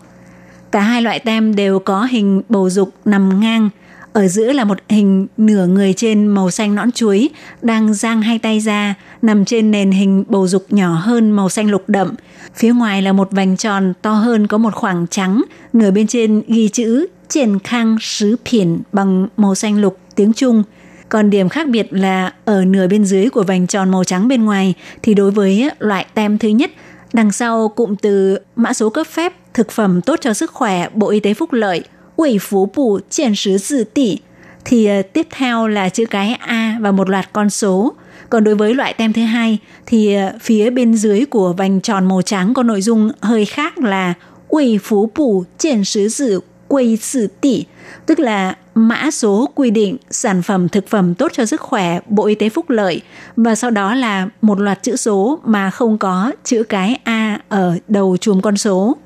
[0.72, 3.70] Cả hai loại tem đều có hình bầu dục nằm ngang–
[4.14, 7.30] ở giữa là một hình nửa người trên màu xanh nõn chuối,
[7.62, 11.70] đang giang hai tay ra, nằm trên nền hình bầu dục nhỏ hơn màu xanh
[11.70, 12.14] lục đậm.
[12.54, 16.42] Phía ngoài là một vành tròn to hơn có một khoảng trắng, nửa bên trên
[16.48, 20.62] ghi chữ triển khang sứ phiển bằng màu xanh lục tiếng Trung.
[21.08, 24.44] Còn điểm khác biệt là ở nửa bên dưới của vành tròn màu trắng bên
[24.44, 26.70] ngoài thì đối với loại tem thứ nhất,
[27.12, 31.10] đằng sau cụm từ mã số cấp phép thực phẩm tốt cho sức khỏe Bộ
[31.10, 31.82] Y tế Phúc Lợi–
[32.16, 34.18] Ủy Phú Bù Triển Sứ Dự Tỷ
[34.64, 37.94] thì ờ, tiếp theo là chữ cái A và một loạt con số.
[38.30, 42.08] Còn đối với loại tem thứ hai thì ờ, phía bên dưới của vành tròn
[42.08, 44.14] màu trắng có nội dung hơi khác là
[44.48, 47.64] Ủy Phú Bù Triển Sứ Dự Quây Sự Tỷ,
[48.06, 52.26] tức là mã số quy định sản phẩm thực phẩm tốt cho sức khỏe Bộ
[52.26, 53.00] Y tế Phúc Lợi.
[53.36, 57.78] Và sau đó là một loạt chữ số mà không có chữ cái A ở
[57.88, 58.96] đầu chùm con số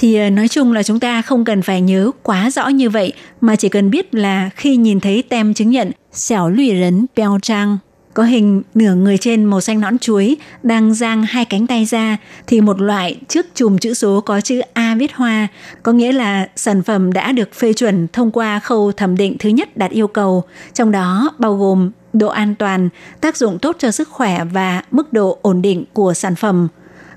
[0.00, 3.12] thì ờ, nói chung là chúng ta không cần phải nhớ quá rõ như vậy
[3.40, 7.38] mà chỉ cần biết là khi nhìn thấy tem chứng nhận xẻo lụy rấn beo
[7.42, 7.78] trang
[8.18, 12.16] có hình nửa người trên màu xanh nõn chuối đang giang hai cánh tay ra
[12.46, 15.48] thì một loại trước chùm chữ số có chữ A viết hoa,
[15.82, 19.48] có nghĩa là sản phẩm đã được phê chuẩn thông qua khâu thẩm định thứ
[19.48, 22.88] nhất đạt yêu cầu, trong đó bao gồm độ an toàn,
[23.20, 26.68] tác dụng tốt cho sức khỏe và mức độ ổn định của sản phẩm.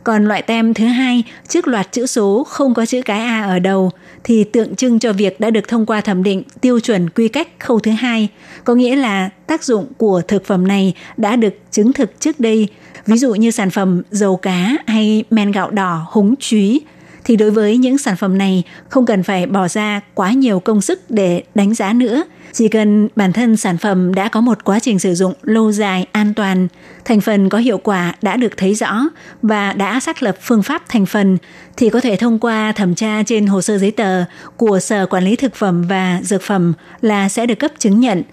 [0.04, 3.60] Còn loại tem thứ hai, trước loạt chữ số không có chữ cái A ở
[3.60, 3.92] đầu
[4.24, 7.48] thì tượng trưng cho việc đã được thông qua thẩm định tiêu chuẩn quy cách
[7.60, 8.28] khâu thứ hai,
[8.64, 12.68] có nghĩa là tác dụng của thực phẩm này đã được chứng thực trước đây,
[13.06, 16.82] ví dụ như sản phẩm dầu cá hay men gạo đỏ húng chúy
[17.24, 20.82] thì đối với những sản phẩm này không cần phải bỏ ra quá nhiều công
[20.82, 22.24] sức để đánh giá nữa.
[22.54, 26.08] Chỉ cần bản thân sản phẩm đã có một quá trình sử dụng lâu dài,
[26.12, 26.68] an toàn,
[27.06, 29.02] thành phần có hiệu quả đã được thấy rõ
[29.42, 31.38] và đã xác lập phương pháp thành phần
[31.78, 34.24] thì có thể thông qua thẩm tra trên hồ sơ giấy tờ
[34.58, 38.24] của Sở Quản lý Thực phẩm và Dược phẩm là sẽ được cấp chứng nhận.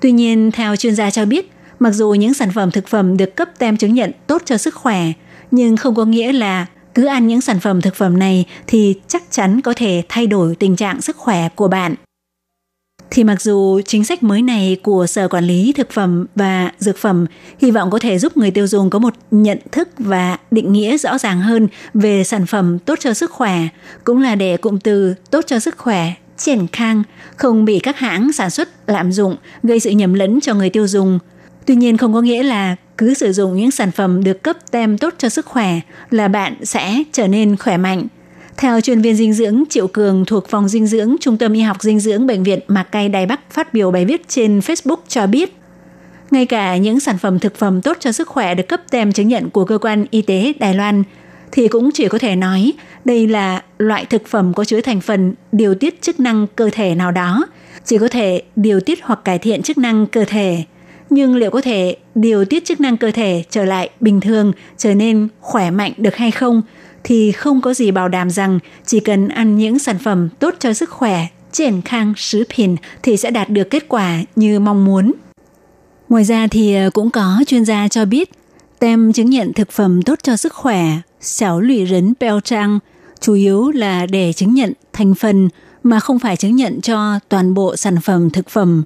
[0.00, 3.36] Tuy nhiên, theo chuyên gia cho biết, mặc dù những sản phẩm thực phẩm được
[3.36, 5.12] cấp tem chứng nhận tốt cho sức khỏe,
[5.50, 6.66] nhưng không có nghĩa là
[6.98, 10.54] cứ ăn những sản phẩm thực phẩm này thì chắc chắn có thể thay đổi
[10.54, 11.94] tình trạng sức khỏe của bạn.
[13.10, 16.96] Thì mặc dù chính sách mới này của Sở Quản lý Thực phẩm và Dược
[16.96, 17.26] phẩm
[17.58, 20.98] hy vọng có thể giúp người tiêu dùng có một nhận thức và định nghĩa
[20.98, 23.58] rõ ràng hơn về sản phẩm tốt cho sức khỏe,
[24.04, 27.02] cũng là để cụm từ tốt cho sức khỏe triển khang
[27.36, 30.86] không bị các hãng sản xuất lạm dụng gây sự nhầm lẫn cho người tiêu
[30.86, 31.18] dùng.
[31.66, 34.98] Tuy nhiên không có nghĩa là cứ sử dụng những sản phẩm được cấp tem
[34.98, 35.80] tốt cho sức khỏe
[36.10, 38.06] là bạn sẽ trở nên khỏe mạnh.
[38.56, 41.82] Theo chuyên viên dinh dưỡng Triệu Cường thuộc phòng dinh dưỡng Trung tâm Y học
[41.82, 45.26] dinh dưỡng Bệnh viện Mạc Cay Đài Bắc phát biểu bài viết trên Facebook cho
[45.26, 45.56] biết,
[46.30, 49.28] ngay cả những sản phẩm thực phẩm tốt cho sức khỏe được cấp tem chứng
[49.28, 51.02] nhận của cơ quan y tế Đài Loan
[51.52, 52.72] thì cũng chỉ có thể nói
[53.04, 56.94] đây là loại thực phẩm có chứa thành phần điều tiết chức năng cơ thể
[56.94, 57.46] nào đó,
[57.84, 60.64] chỉ có thể điều tiết hoặc cải thiện chức năng cơ thể.
[61.10, 64.94] Nhưng liệu có thể điều tiết chức năng cơ thể trở lại bình thường, trở
[64.94, 66.62] nên khỏe mạnh được hay không
[67.04, 70.72] thì không có gì bảo đảm rằng chỉ cần ăn những sản phẩm tốt cho
[70.72, 75.12] sức khỏe, triển khang sứ phìn thì sẽ đạt được kết quả như mong muốn.
[76.08, 78.30] Ngoài ra thì ờ, cũng có chuyên gia cho biết
[78.78, 80.84] tem chứng nhận thực phẩm tốt cho sức khỏe,
[81.20, 82.78] xảo lụy rấn beo trang,
[83.20, 85.48] chủ yếu là để chứng nhận thành phần
[85.82, 88.84] mà không phải chứng nhận cho toàn bộ sản phẩm thực phẩm.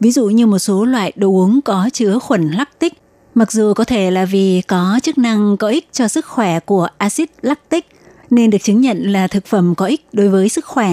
[0.00, 2.92] Ví dụ như một số loại đồ uống có chứa khuẩn lactic
[3.34, 6.88] Mặc dù có thể là vì có chức năng có ích cho sức khỏe của
[6.98, 7.86] axit lactic
[8.30, 10.90] nên được chứng nhận là thực phẩm có ích đối với sức khỏe.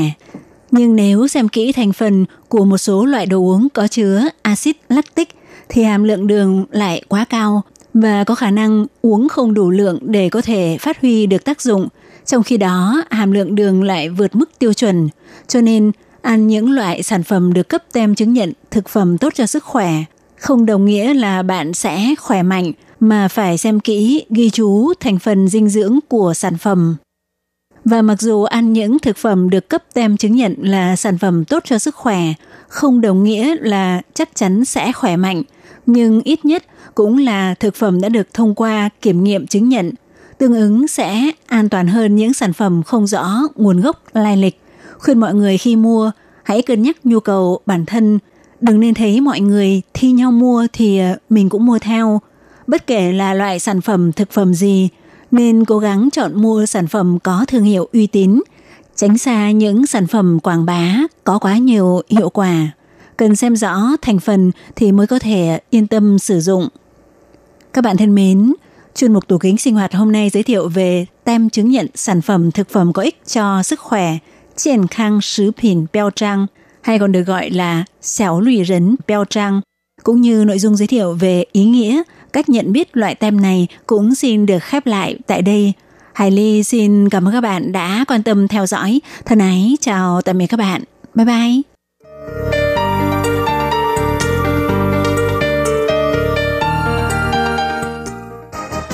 [0.71, 4.77] Nhưng nếu xem kỹ thành phần của một số loại đồ uống có chứa axit
[4.89, 5.29] lactic
[5.69, 7.61] thì hàm lượng đường lại quá cao
[7.93, 11.61] và có khả năng uống không đủ lượng để có thể phát huy được tác
[11.61, 11.87] dụng.
[12.25, 15.09] Trong khi đó, hàm lượng đường lại vượt mức tiêu chuẩn,
[15.47, 19.33] cho nên ăn những loại sản phẩm được cấp tem chứng nhận thực phẩm tốt
[19.35, 20.03] cho sức khỏe
[20.41, 25.19] không đồng nghĩa là bạn sẽ khỏe mạnh mà phải xem kỹ ghi chú thành
[25.19, 26.95] phần dinh dưỡng của sản phẩm.
[27.85, 31.45] Và mặc dù ăn những thực phẩm được cấp tem chứng nhận là sản phẩm
[31.45, 32.19] tốt cho sức khỏe,
[32.67, 35.43] không đồng nghĩa là chắc chắn sẽ khỏe mạnh,
[35.85, 36.63] nhưng ít nhất
[36.95, 39.91] cũng là thực phẩm đã được thông qua kiểm nghiệm chứng nhận,
[40.37, 44.59] tương ứng sẽ an toàn hơn những sản phẩm không rõ nguồn gốc lai lịch.
[45.03, 46.11] Khuyên mọi người khi mua,
[46.43, 48.19] hãy cân nhắc nhu cầu bản thân
[48.61, 52.21] đừng nên thấy mọi người thi nhau mua thì ờ, mình cũng mua theo.
[52.67, 54.89] Bất kể là loại sản phẩm thực phẩm gì,
[55.31, 58.41] nên cố gắng chọn mua sản phẩm có thương hiệu uy tín,
[58.95, 62.71] tránh xa những sản phẩm quảng bá có quá nhiều hiệu quả.
[63.17, 66.67] Cần xem rõ thành phần thì mới có thể yên tâm sử dụng.
[67.73, 68.53] Các bạn thân mến,
[68.95, 72.21] chuyên mục tủ kính sinh hoạt hôm nay giới thiệu về tem chứng nhận sản
[72.21, 74.17] phẩm thực phẩm có ích cho sức khỏe,
[74.55, 76.09] Triển Khang Sứ Phìn Beo
[76.81, 79.61] hay còn được gọi là xẻo Lùi Rấn Beo Trang,
[80.03, 82.01] cũng như nội dung giới thiệu về ý nghĩa,
[82.33, 85.73] cách nhận biết loại tem này cũng xin được khép lại tại đây.
[86.13, 89.01] Hải Ly xin cảm ơn các bạn đã quan tâm theo dõi.
[89.25, 90.83] Thân ái chào tạm biệt các bạn.
[91.15, 91.61] Bye bye.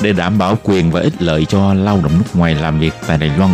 [0.01, 3.17] Để đảm bảo quyền và ích lợi cho lao động nước ngoài làm việc tại
[3.17, 3.53] Đài Loan,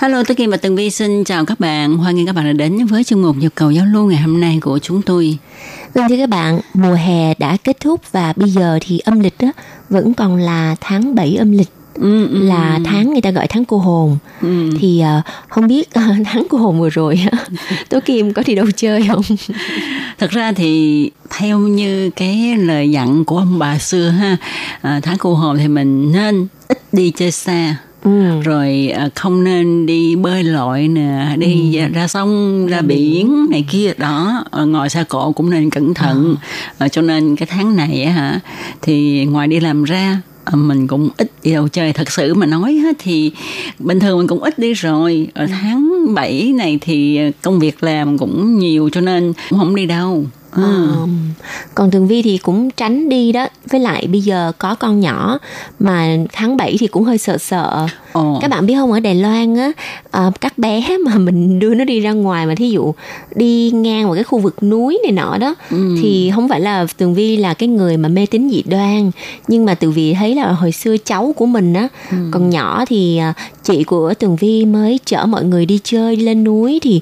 [0.00, 1.96] Hello, Tố Kim và Tường Vi xin chào các bạn.
[1.96, 4.40] Hoan nghênh các bạn đã đến với chuyên mục Nhịp cầu giao lưu ngày hôm
[4.40, 5.38] nay của chúng tôi.
[5.94, 9.34] Vâng thưa các bạn, mùa hè đã kết thúc và bây giờ thì âm lịch
[9.38, 9.52] đó
[9.90, 13.64] vẫn còn là tháng 7 âm lịch Ừ, ừ, là tháng người ta gọi tháng
[13.64, 14.18] cô hồn.
[14.42, 14.70] ừ.
[14.80, 17.20] Thì ờ, không biết ờ, tháng cô hồn vừa rồi
[17.88, 19.22] Tố Kim có đi đâu chơi không?
[20.18, 24.36] Thật ra thì theo như cái lời dặn của ông bà xưa ha,
[24.82, 27.76] à, tháng cô hồn thì mình nên ít đi chơi xa.
[28.04, 28.40] Ừ.
[28.44, 33.46] rồi à, không nên đi bơi lội nè đi ra sông ra biển.
[33.50, 34.44] này kia đó.
[34.50, 36.36] Ờ, ngồi xa cổ cũng nên cẩn thận.
[36.78, 38.40] Ờ, cho nên cái tháng này á hả
[38.82, 40.20] thì ngoài đi làm ra
[40.52, 41.92] mình cũng ít đi đâu chơi.
[41.92, 43.32] Thật sự mà nói á, thì
[43.78, 45.28] bình thường mình cũng ít đi rồi.
[45.34, 49.86] Ở tháng 7 này thì công việc làm cũng nhiều cho nên cũng không đi
[49.86, 50.62] đâu ừ.
[50.62, 51.06] Ờ,
[51.74, 55.38] còn Tường Vi thì cũng tránh đi đó Với lại bây giờ có con nhỏ
[55.78, 58.38] Mà tháng 7 thì cũng hơi sợ sợ Ồ.
[58.42, 59.72] Các bạn biết không ở Đài Loan á
[60.10, 62.94] ờ, Các bé mà mình đưa nó đi ra ngoài Mà thí dụ
[63.34, 65.96] đi ngang vào cái khu vực núi này nọ đó Ừ.
[66.02, 69.10] Thì không phải là Tường Vi là cái người mà mê tín dị đoan
[69.48, 72.16] Nhưng mà Tường Vi thấy là hồi xưa cháu của mình á Ừ.
[72.30, 76.22] Còn nhỏ thì à, chị của Tường Vi mới chở mọi người đi chơi đi
[76.22, 77.00] lên núi Thì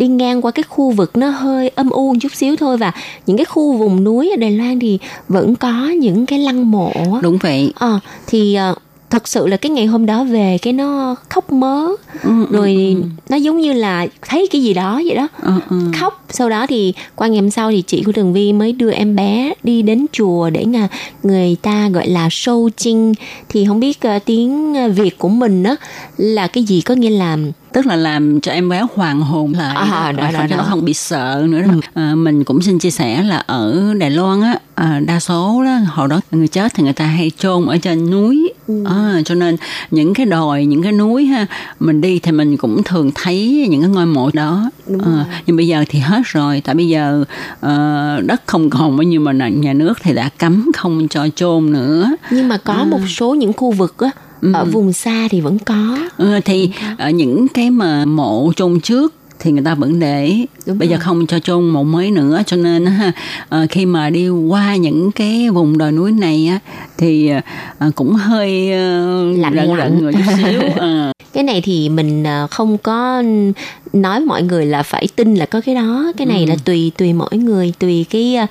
[0.00, 2.92] đi ngang qua cái khu vực nó hơi âm u một chút xíu thôi và
[3.26, 6.92] những cái khu vùng núi ở Đài Loan thì vẫn có những cái lăng mộ
[7.22, 7.72] đúng vậy.
[7.76, 8.74] Ờ, thì ờ,
[9.10, 11.86] thật sự là cái ngày hôm đó về cái nó khóc mớ.
[12.22, 12.96] Ừ, ừ, rồi
[13.28, 15.28] nó giống như là thấy cái gì đó vậy đó.
[15.42, 15.76] Ừ, ừ.
[16.00, 16.24] khóc.
[16.30, 19.16] Sau đó thì qua ngày hôm sau thì chị của Tường Vi mới đưa em
[19.16, 20.88] bé đi đến chùa để nga
[21.22, 23.14] người ta gọi là sâu chinh
[23.48, 25.76] thì không biết ờ, tiếng Việt của mình á
[26.16, 26.80] là cái gì?
[26.80, 27.36] Có nghĩa là
[27.72, 30.56] tức là làm cho em bé hoàn hồn lại À, đó, đó, cho đó.
[30.56, 31.72] nó không bị sợ nữa đó.
[31.94, 35.78] À, mình cũng xin chia sẻ là ở Đài Loan á à, đa số đó
[35.88, 38.52] hồi đó người chết thì người ta hay chôn ở trên núi
[38.84, 39.56] à, cho nên
[39.90, 41.46] những cái đồi những cái núi ha
[41.80, 44.70] mình đi thì mình cũng thường thấy những cái ngôi mộ đó
[45.04, 47.24] à, nhưng bây giờ thì hết rồi tại bây giờ
[47.60, 51.72] ờ, đất không còn bao nhiêu mà nhà nước thì đã cấm không cho chôn
[51.72, 52.84] nữa nhưng mà có À.
[52.84, 54.10] một số những khu vực á
[54.52, 55.98] ở vùng xa thì vẫn có.
[56.16, 60.36] Ừ, thì ở những cái mà mộ chôn trước thì người ta vẫn để.
[60.66, 61.00] Đúng bây giờ rồi.
[61.00, 63.12] không cho chôn mộ mới nữa cho nên ha
[63.48, 66.58] ờ, khi mà đi qua những cái vùng đồi núi này á
[66.98, 67.30] thì
[67.78, 69.74] ờ, cũng hơi ờ, Lạnh.
[69.76, 71.12] rợn người chút xíu Ờ.
[71.32, 73.22] cái này thì mình ờ, không có
[73.92, 76.12] nói mọi người là phải tin là có cái đó.
[76.16, 78.46] Cái này là tùy tùy mỗi người tùy cái ờ,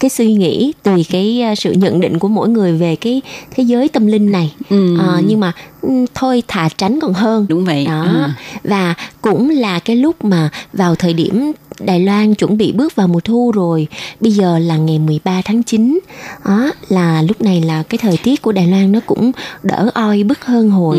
[0.00, 3.64] cái suy nghĩ tùy cái ờ, sự nhận định của mỗi người về cái thế
[3.64, 4.52] giới tâm linh này.
[4.70, 4.98] Ừ.
[4.98, 7.46] Ờ, nhưng mà ừ, thôi thà tránh còn hơn.
[7.48, 7.86] Đúng vậy.
[7.86, 8.02] Đó.
[8.02, 8.30] Ờ.
[8.64, 13.08] và cũng là cái lúc mà vào thời điểm Đài Loan chuẩn bị bước vào
[13.08, 13.86] mùa thu rồi
[14.20, 15.98] bây giờ là ngày 13 tháng 9
[16.44, 20.22] đó là lúc này là cái thời tiết của Đài Loan nó cũng đỡ oi
[20.22, 20.98] bức hơn hồi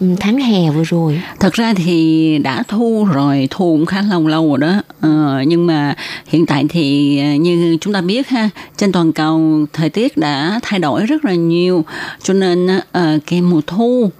[0.00, 4.26] ừ, tháng hè vừa rồi Thật ra thì đã thu rồi, thu cũng khá lâu
[4.26, 4.82] lâu rồi đó.
[5.00, 5.94] Ờ, nhưng mà
[6.26, 10.60] hiện tại thì ờ, như chúng ta biết ha, trên toàn cầu thời tiết đã
[10.62, 11.84] thay đổi rất là nhiều.
[12.22, 14.10] Cho nên ờ, cái mùa thu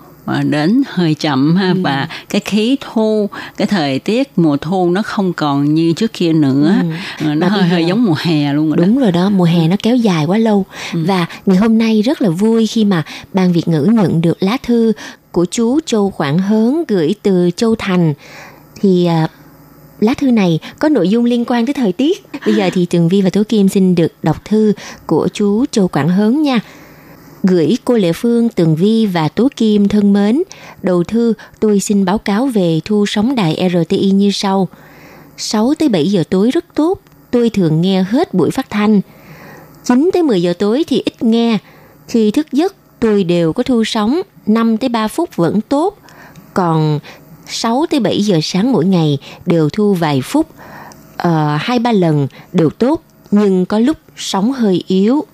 [0.43, 5.33] đến hơi chậm ha và cái khí thu cái thời tiết mùa thu nó không
[5.33, 6.75] còn như trước kia nữa
[7.25, 9.69] Ờ, nó hơi hơi giống mùa hè luôn rồi đó Đúng rồi đó, mùa hè
[9.69, 10.65] nó kéo dài quá lâu.
[10.93, 13.03] Và ngày hôm nay rất là vui khi mà
[13.33, 14.93] Ban Việt ngữ nhận được lá thư
[15.33, 18.15] của chú Châu Quảng Hớn gửi từ Châu Thành.
[18.81, 19.29] Thì à,
[20.01, 22.27] lá thư này có nội dung liên quan tới thời tiết.
[22.47, 24.73] Bây giờ thì Tường Vi và Tố Kim xin được đọc thư
[25.07, 26.61] của chú Châu Quảng Hớn nha.
[27.49, 30.43] Gửi cô Lệ Phương, Tường Vi và Tố Kim thân mến.
[30.83, 34.69] Đầu thư tôi xin báo cáo về thu sóng đài RTI như sau.
[35.37, 39.01] 6 tới 7 giờ tối rất tốt, tôi thường nghe hết buổi phát thanh.
[39.85, 41.59] 9 tới 10 giờ tối thì ít nghe.
[42.09, 45.99] Khi thức giấc tôi đều có thu sóng 5 tới 3 phút vẫn tốt.
[46.55, 46.99] Còn
[47.47, 50.47] 6 tới 7 giờ sáng mỗi ngày đều thu vài phút.
[50.49, 51.29] uh,
[51.59, 55.25] 2 3 lần đều tốt nhưng có lúc sóng hơi yếu.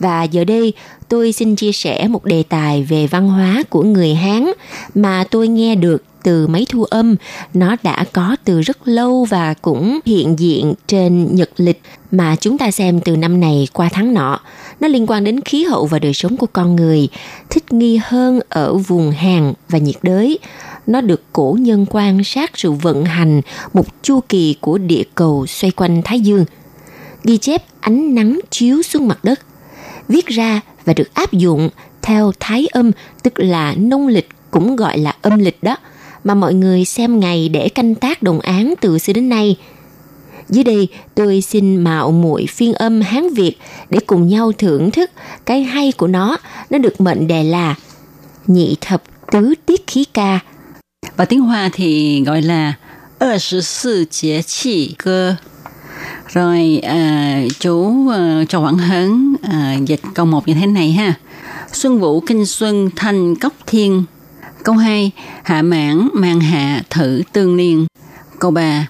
[0.00, 0.72] Và giờ đây
[1.08, 4.52] tôi xin chia sẻ một đề tài về văn hóa của người Hán
[4.94, 7.16] mà tôi nghe được từ máy thu âm.
[7.54, 11.80] Nó đã có từ rất lâu và cũng hiện diện trên nhật lịch
[12.10, 14.40] mà chúng ta xem từ năm này qua tháng nọ.
[14.80, 17.08] Nó liên quan đến khí hậu và đời sống của con người,
[17.50, 20.38] thích nghi hơn ở vùng hàng và nhiệt đới.
[20.86, 23.40] Nó được cổ nhân quan sát sự vận hành
[23.72, 26.44] một chu kỳ của địa cầu xoay quanh Thái Dương.
[27.24, 29.40] Ghi chép ánh nắng chiếu xuống mặt đất
[30.07, 31.69] viết ra và được áp dụng
[32.01, 32.91] theo thái âm
[33.23, 35.77] tức là nông lịch cũng gọi là âm lịch đó
[36.23, 39.55] mà mọi người xem ngày để canh tác đồng án từ xưa đến nay.
[40.49, 43.55] Dưới đây tôi xin mạo muội phiên âm Hán Việt
[43.89, 45.11] để cùng nhau thưởng thức
[45.45, 46.37] cái hay của nó.
[46.69, 47.75] Nó được mệnh đề là
[48.47, 50.39] nhị thập tứ tiết khí ca.
[51.17, 52.73] và tiếng Hoa thì gọi là
[53.19, 55.37] 24 节气歌
[56.33, 61.14] rồi à, chú à, Châu Quảng Hấn à, dịch câu một như thế này ha.
[61.72, 64.04] Xuân Vũ Kinh Xuân Thanh Cốc Thiên.
[64.62, 65.10] Câu 2
[65.42, 67.86] Hạ mãn mang hạ thử tương liên
[68.38, 68.86] Câu 3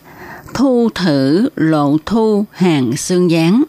[0.55, 3.63] Thu thử lộ thu hàng xương giáng.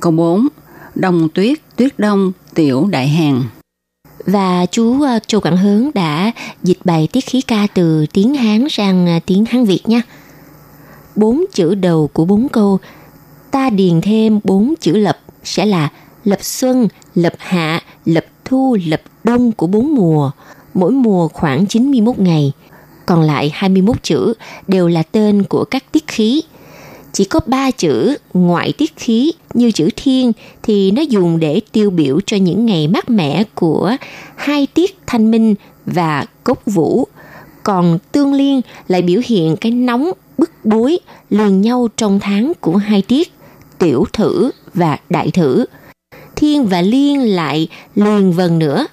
[0.00, 0.48] Câu 4
[0.94, 3.44] Đông tuyết tuyết đông tiểu đại hàng.
[4.26, 6.32] Và chú ờ, Châu Quảng Hướng đã
[6.62, 10.02] dịch bài tiết khí ca từ tiếng Hán sang ờ, tiếng Hán Việt nha.
[11.16, 12.78] Bốn chữ đầu của bốn câu
[13.50, 15.88] ta điền thêm bốn chữ lập sẽ là
[16.26, 20.30] lập xuân, lập hạ, lập thu, lập đông của bốn mùa.
[20.74, 22.52] Mỗi mùa khoảng 91 ngày.
[23.06, 24.34] Còn lại 21 chữ
[24.68, 26.42] đều là tên của các tiết khí.
[27.12, 31.90] Chỉ có ba chữ ngoại tiết khí như chữ thiên thì nó dùng để tiêu
[31.90, 33.96] biểu cho những ngày mát mẻ của
[34.36, 35.54] hai tiết thanh minh
[35.86, 37.08] và cốc vũ.
[37.62, 40.98] Còn tương liên lại biểu hiện cái nóng bức bối
[41.30, 43.32] liền nhau trong tháng của hai tiết
[43.78, 45.64] tiểu thử và đại thử.
[46.36, 48.86] Thiên và liên lại liền vần nữa.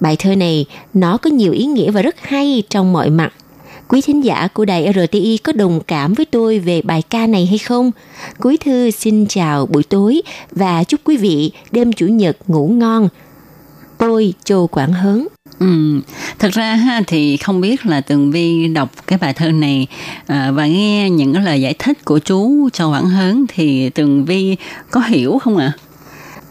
[0.00, 3.32] Bài thơ này nó có nhiều ý nghĩa và rất hay trong mọi mặt.
[3.88, 7.46] Quý thính giả của đài RTI có đồng cảm với tôi về bài ca này
[7.46, 7.90] hay không?
[8.38, 13.08] Cuối thư xin chào buổi tối và chúc quý vị đêm chủ nhật ngủ ngon.
[13.98, 15.26] Tôi Châu Quảng Hớn.
[15.58, 16.00] Ừ,
[16.38, 19.86] thật ra ha thì không biết là Tường Vi đọc cái bài thơ này
[20.26, 24.24] à, và nghe những cái lời giải thích của chú Châu Quảng Hớn thì Tường
[24.24, 24.56] Vi
[24.90, 25.72] có hiểu không ạ?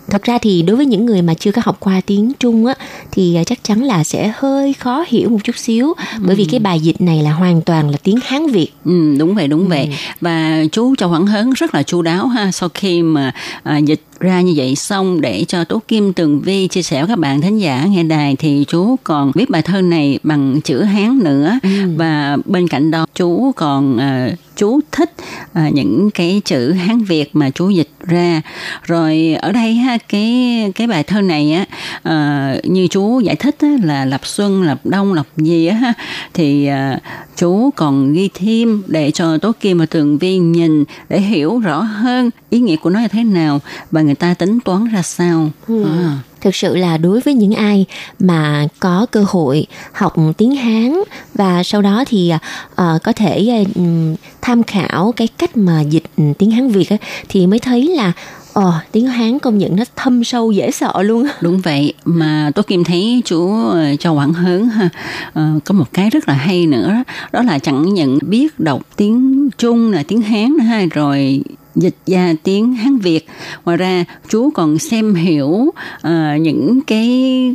[0.09, 2.75] Thật ra thì đối với những người mà chưa có học qua tiếng Trung á
[3.11, 5.93] thì à, chắc chắn là sẽ hơi khó hiểu một chút xíu.
[6.19, 8.69] Bởi vì cái bài dịch này là hoàn toàn là tiếng Hán Việt.
[8.85, 9.89] Ừ, đúng vậy đúng vậy.
[10.21, 13.31] Và chú Châu Quảng Hớn rất là chu đáo ha sau khi mà
[13.63, 17.07] à, dịch ra như vậy xong để cho Tố Kim Tường Vi chia sẻ với
[17.07, 20.81] các bạn thính giả nghe đài thì chú còn viết bài thơ này bằng chữ
[20.81, 21.59] Hán nữa.
[21.97, 25.13] Và bên cạnh đó chú còn à, chú thích
[25.53, 28.41] à, những cái chữ Hán Việt mà chú dịch ra.
[28.83, 31.65] Rồi ở đây ha cái cái bài thơ này á
[32.03, 35.93] à, như chú giải thích á, là lập xuân lập đông lập gì á ha
[36.33, 36.99] thì à,
[37.37, 41.81] chú còn ghi thêm để cho Tố Kim và Tường Vi nhìn để hiểu rõ
[41.81, 43.59] hơn ý nghĩa của nó như thế nào.
[43.91, 45.49] Và người ta tính toán ra sao.
[45.67, 46.17] À.
[46.41, 47.85] Thực sự là đối với những ai
[48.19, 50.93] mà có cơ hội học tiếng Hán
[51.33, 52.31] và sau đó thì
[52.75, 56.03] ờ, có thể ừm, tham khảo cái cách mà dịch
[56.37, 56.97] tiếng Hán Việt á,
[57.29, 58.11] thì mới thấy là
[58.53, 61.27] ờ tiếng Hán công nhận nó thâm sâu dễ sợ luôn.
[61.41, 63.55] Đúng vậy mà tôi Kim thấy chú
[63.99, 64.89] cho Quảng Hớn ha
[65.33, 68.81] ờ, có một cái rất là hay nữa đó, đó là chẳng những biết đọc
[68.95, 71.41] tiếng Trung là tiếng Hán nữa ha rồi
[71.75, 73.27] dịch ra tiếng Hán Việt.
[73.65, 75.69] Ngoài ra chú còn xem hiểu
[76.01, 77.09] ờ, những cái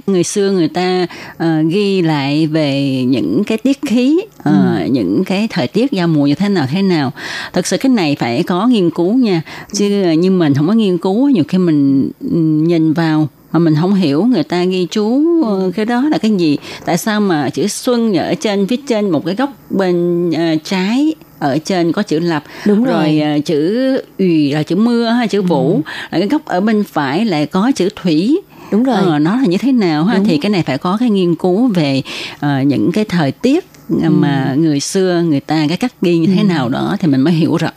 [0.06, 1.06] người xưa người ta
[1.36, 6.26] ờ, ghi lại về những cái tiết khí ờ, những cái thời tiết giao mùa
[6.26, 7.12] như thế nào thế nào.
[7.52, 9.42] Thật sự cái này phải có nghiên cứu nha.
[9.72, 13.74] Chứ như mình không có nghiên cứu nhiều khi mình ừ, nhìn vào mà mình
[13.80, 16.58] không hiểu người ta ghi chú ờ, cái đó là cái gì.
[16.84, 21.14] Tại sao mà chữ xuân ở trên phía trên một cái góc bên uh, trái
[21.40, 23.22] ở trên có chữ lập Đúng rồi.
[23.38, 25.80] uh, chữ ủy là chữ mưa hay chữ vũ ừ.
[26.10, 28.40] là cái góc ở bên phải lại có chữ thủy
[28.72, 28.96] Đúng rồi.
[28.96, 30.24] Ờ, nó là như thế nào ha Đúng.
[30.24, 32.02] thì cái này phải có cái nghiên cứu về
[32.34, 33.66] uh, những cái thời tiết
[34.02, 37.34] mà người xưa người ta cái cách ghi như thế nào đó thì mình mới
[37.34, 37.70] hiểu rõ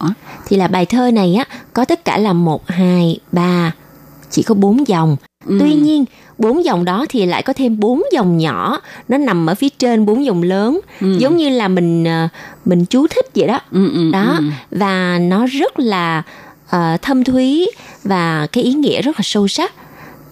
[0.48, 3.72] thì là bài thơ này á có tất cả là một hai ba
[4.30, 5.16] chỉ có bốn dòng
[5.46, 6.06] tuy nhiên
[6.38, 8.82] bốn dòng đó thì lại có thêm bốn dòng nhỏ.
[9.08, 10.80] Nó nằm ở phía trên bốn dòng lớn.
[11.02, 12.28] Giống như là mình ờ,
[12.66, 13.60] mình chú thích vậy đó.
[13.72, 14.36] Ừ, ừ, đó.
[14.40, 14.46] ừ.
[14.72, 16.24] và nó rất là
[16.70, 17.68] ờ, thâm thúy
[18.04, 19.74] và cái ý nghĩa rất là sâu sắc.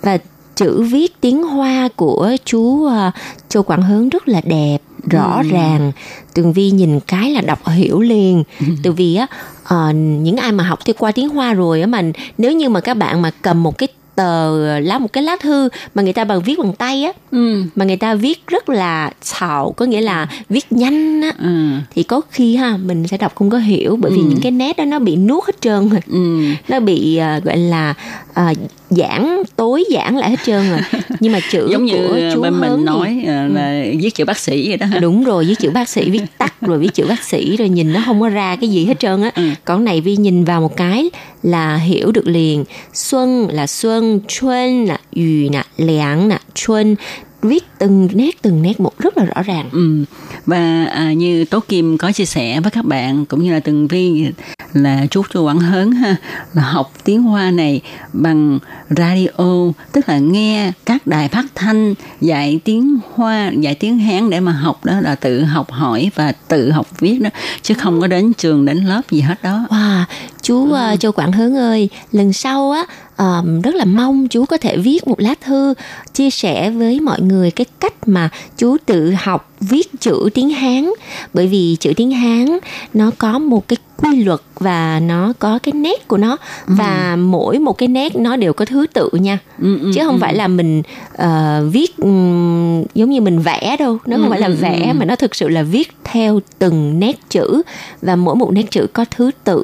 [0.01, 0.17] Và
[0.55, 3.11] chữ viết tiếng hoa của chú ờ,
[3.49, 4.77] châu quảng hướng rất là đẹp
[5.09, 5.91] rõ ràng.
[6.33, 8.43] Tường vi nhìn cái là đọc hiểu liền.
[8.83, 9.27] Từ vì á
[9.63, 12.01] ờ, những ai mà học theo qua tiếng hoa rồi á mà
[12.37, 13.87] nếu như mà các bạn mà cầm một cái
[14.21, 17.11] tờ lá một cái lá thư mà người ta bằng viết bằng tay á.
[17.31, 17.63] Ừ.
[17.75, 21.31] mà người ta viết rất là xạo có nghĩa là viết nhanh á.
[21.39, 21.49] Ừ.
[21.95, 24.77] thì có khi ha mình sẽ đọc không có hiểu bởi vì những cái nét
[24.77, 25.99] đó nó bị nuốt hết trơn rồi.
[26.11, 26.45] Ừ.
[26.67, 27.93] nó bị à, gọi là
[28.33, 28.53] à,
[28.89, 30.79] giãn tối giãn lại hết trơn rồi.
[31.19, 34.25] Nhưng mà chữ giống như của chú bên mình thì- nói ờ, là viết chữ
[34.25, 34.87] bác sĩ vậy đó.
[35.01, 37.93] Đúng rồi viết chữ bác sĩ viết tắt rồi viết chữ bác sĩ rồi nhìn
[37.93, 39.31] nó không có ra cái gì hết trơn á.
[39.35, 39.43] Ừ.
[39.65, 41.09] còn này vi nhìn vào một cái
[41.43, 42.65] là hiểu được liền.
[42.93, 46.95] Xuân là xuân xuân là yu nè liang nè xuân
[47.41, 50.05] viết từng nét từng nét một rất là rõ ràng Ừ.
[50.45, 53.87] Và à, như Tố Kim có chia sẻ với các bạn cũng như là Tường
[53.87, 54.31] Vi
[54.73, 56.15] là chú Chu Quảng Hớn ha
[56.53, 57.81] là học tiếng Hoa này
[58.13, 58.59] bằng
[58.89, 64.39] radio tức là nghe các đài phát thanh dạy tiếng Hoa dạy tiếng Hán để
[64.39, 67.29] mà học đó là tự học hỏi và tự học viết đó
[67.61, 69.65] chứ không có đến trường đến lớp gì hết đó.
[69.69, 70.03] Wow,
[70.41, 72.85] chú uh, Châu Quảng Hướng ơi, lần sau á
[73.15, 75.73] ờm, rất là mong chú có thể viết một lá thư
[76.13, 80.89] chia sẻ với mọi người cái cách mà chú tự học viết chữ tiếng Hán.
[81.33, 82.45] Bởi vì chữ tiếng Hán
[82.93, 86.37] nó có một cái quy luật và nó có cái nét của nó.
[86.67, 89.37] Và mỗi một cái nét nó đều có thứ tự nha.
[89.61, 90.81] Ừ, ừ, chứ không phải là mình
[91.15, 93.97] ờ, viết ừm, giống như mình vẽ đâu.
[94.05, 97.61] Nó không phải là vẽ mà nó thực sự là viết theo từng nét chữ.
[98.01, 99.63] Và mỗi một nét chữ có thứ tự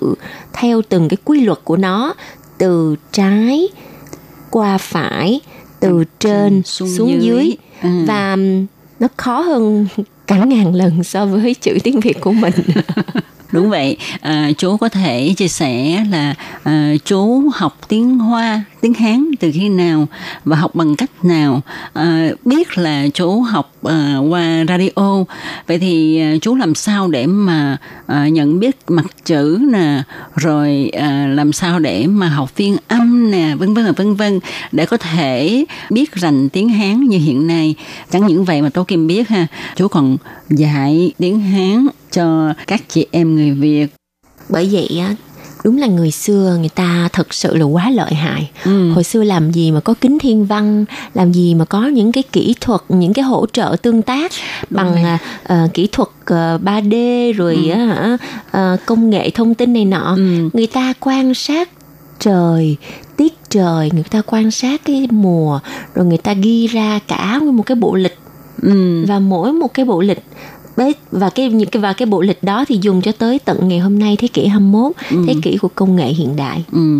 [0.53, 2.13] theo từng cái quy luật của nó.
[2.57, 3.67] Từ trái
[4.49, 5.39] qua phải
[5.79, 7.21] từ trên xuống xuống, dưới.
[7.21, 7.89] dưới, Ừ.
[8.07, 8.37] và
[8.99, 9.87] nó khó hơn
[10.27, 12.53] cả ngàn lần so với chữ tiếng việt của mình.
[13.51, 16.33] Đúng vậy, à, chú có thể chia sẻ là
[16.63, 20.07] à, chú học tiếng Hoa, tiếng Hán từ khi nào
[20.45, 21.61] và học bằng cách nào.
[21.93, 25.23] À, biết là chú học à, qua radio,
[25.67, 27.77] vậy thì à, chú làm sao để mà
[28.07, 30.03] à, nhận biết mặt chữ nè,
[30.35, 34.39] rồi à, làm sao để mà học phiên âm nè, vân vân và vân vân
[34.71, 37.75] để có thể biết rành tiếng Hán như hiện nay.
[38.11, 40.17] Chẳng những vậy mà tôi Kim biết ha, chú còn
[40.49, 43.87] dạy tiếng Hán cho các chị em người Việt.
[44.49, 45.15] bởi vậy á
[45.63, 48.91] đúng là người xưa người ta thật sự là quá lợi hại Ừ.
[48.91, 52.23] hồi xưa làm gì mà có kính thiên văn làm gì mà có những cái
[52.31, 54.31] kỹ thuật những cái hỗ trợ tương tác
[54.69, 58.17] bằng à, à, kỹ thuật à, 3D rồi hả
[58.51, 60.49] à, công nghệ thông tin này nọ Ừ.
[60.53, 61.69] người ta quan sát
[62.19, 62.77] trời
[63.17, 65.59] tiết trời người ta quan sát cái mùa
[65.95, 68.17] rồi người ta ghi ra cả một cái bộ lịch
[68.61, 69.05] Ừ.
[69.07, 70.23] và mỗi một cái bộ lịch
[71.11, 73.79] và cái những cái và cái bộ lịch đó thì dùng cho tới tận ngày
[73.79, 74.91] hôm nay thế kỷ 21,
[75.27, 76.63] thế kỷ của công nghệ hiện đại.
[76.71, 76.99] Ừ.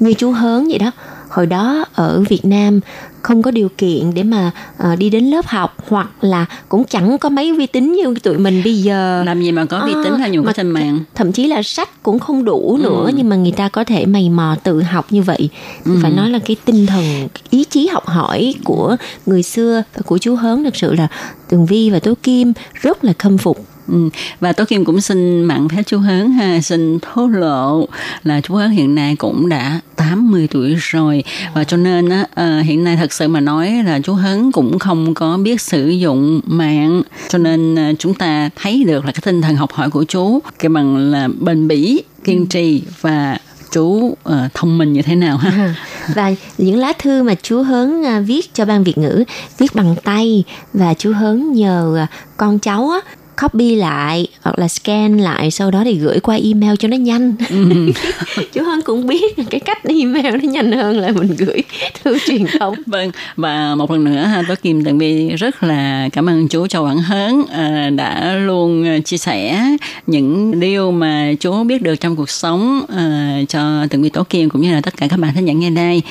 [0.00, 0.90] Như chú Hớn vậy đó,
[1.34, 2.80] hồi đó ở Việt Nam
[3.22, 7.18] không có điều kiện để mà ờ, đi đến lớp học hoặc là cũng chẳng
[7.18, 9.22] có máy vi tính như tụi mình bây giờ.
[9.26, 10.98] Làm gì mà có vi À, tính hay dùng mà cái trên mạng.
[11.14, 13.10] thậm chí là sách cũng không đủ nữa Ừ.
[13.16, 15.48] nhưng mà người ta có thể mày mò tự học như vậy
[15.84, 20.02] thì phải nói là cái tinh thần ý chí học hỏi của người xưa và
[20.06, 21.08] của chú Hớn thực sự là
[21.48, 24.08] Tường Vi và Tố Kim rất là khâm phục Ừ.
[24.40, 27.88] Và Tố Kim cũng xin mặn phép chú Hớn ha, xin thố lộ
[28.24, 31.24] là chú Hớn hiện nay cũng đã 80 tuổi rồi
[31.54, 34.78] và cho nên á, ờ, hiện nay thật sự mà nói là chú Hớn cũng
[34.78, 39.20] không có biết sử dụng mạng cho nên ờ, chúng ta thấy được là cái
[39.24, 43.38] tinh thần học hỏi của chú cái bằng là bền bỉ, kiên trì và
[43.74, 45.50] chú uh, ờ, thông minh như thế nào ha.
[45.50, 46.12] Ừ.
[46.14, 49.24] và những lá thư mà chú Hớn uh, viết cho ban Việt ngữ
[49.58, 53.00] viết bằng tay và chú Hớn nhờ uh, con cháu á
[53.42, 57.34] copy lại hoặc là scan lại sau đó thì gửi qua email cho nó nhanh
[57.50, 57.92] Ừ.
[58.52, 61.62] chú Hân cũng biết cái cách email nó nhanh hơn là mình gửi
[62.04, 66.08] thư truyền thông Vâng, và một lần nữa ha, tôi Kim Tường Vi rất là
[66.12, 69.60] cảm ơn chú Châu Quảng Hớn à, đã luôn à, chia sẻ
[70.06, 74.50] những điều mà chú biết được trong cuộc sống à, cho Tường Vi Tố Kim
[74.50, 76.02] cũng như là tất cả các bạn thính giả nghe đây.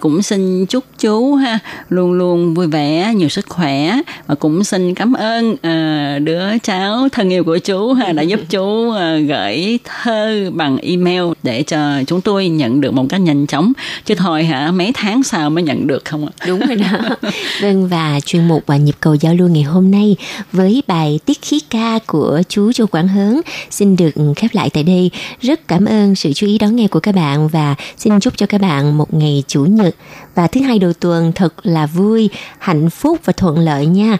[0.00, 1.58] Cũng xin chúc chú ha
[1.88, 6.18] luôn luôn vui vẻ, nhiều sức khỏe và cũng xin cảm ơn à,
[6.58, 11.22] đứa cháu thân yêu của chú ha đã giúp chú à, gửi thơ bằng email
[11.42, 13.72] để cho chúng tôi nhận được một cách nhanh chóng.
[14.04, 16.32] Chứ thôi hả mấy tháng sau mới nhận được không ạ?
[16.46, 17.16] Đúng rồi đó.
[17.62, 20.16] Vâng và chuyên mục và nhịp cầu giao lưu ngày hôm nay
[20.52, 23.40] với bài tiết khí ca của chú Châu Quảng Hớn
[23.70, 25.10] xin được khép lại tại đây.
[25.40, 28.46] Rất cảm ơn sự chú ý đón nghe của các bạn và xin chúc cho
[28.46, 29.94] các bạn một ngày chủ nhật.
[30.34, 34.18] Và thứ hai đầu tuần thật là vui hạnh phúc và thuận lợi nha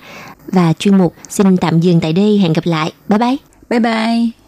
[0.53, 2.39] và chuyên mục xin tạm dừng tại đây.
[2.39, 2.93] Hẹn gặp lại.
[3.09, 3.37] Bye bye.
[3.71, 4.48] Bye bye.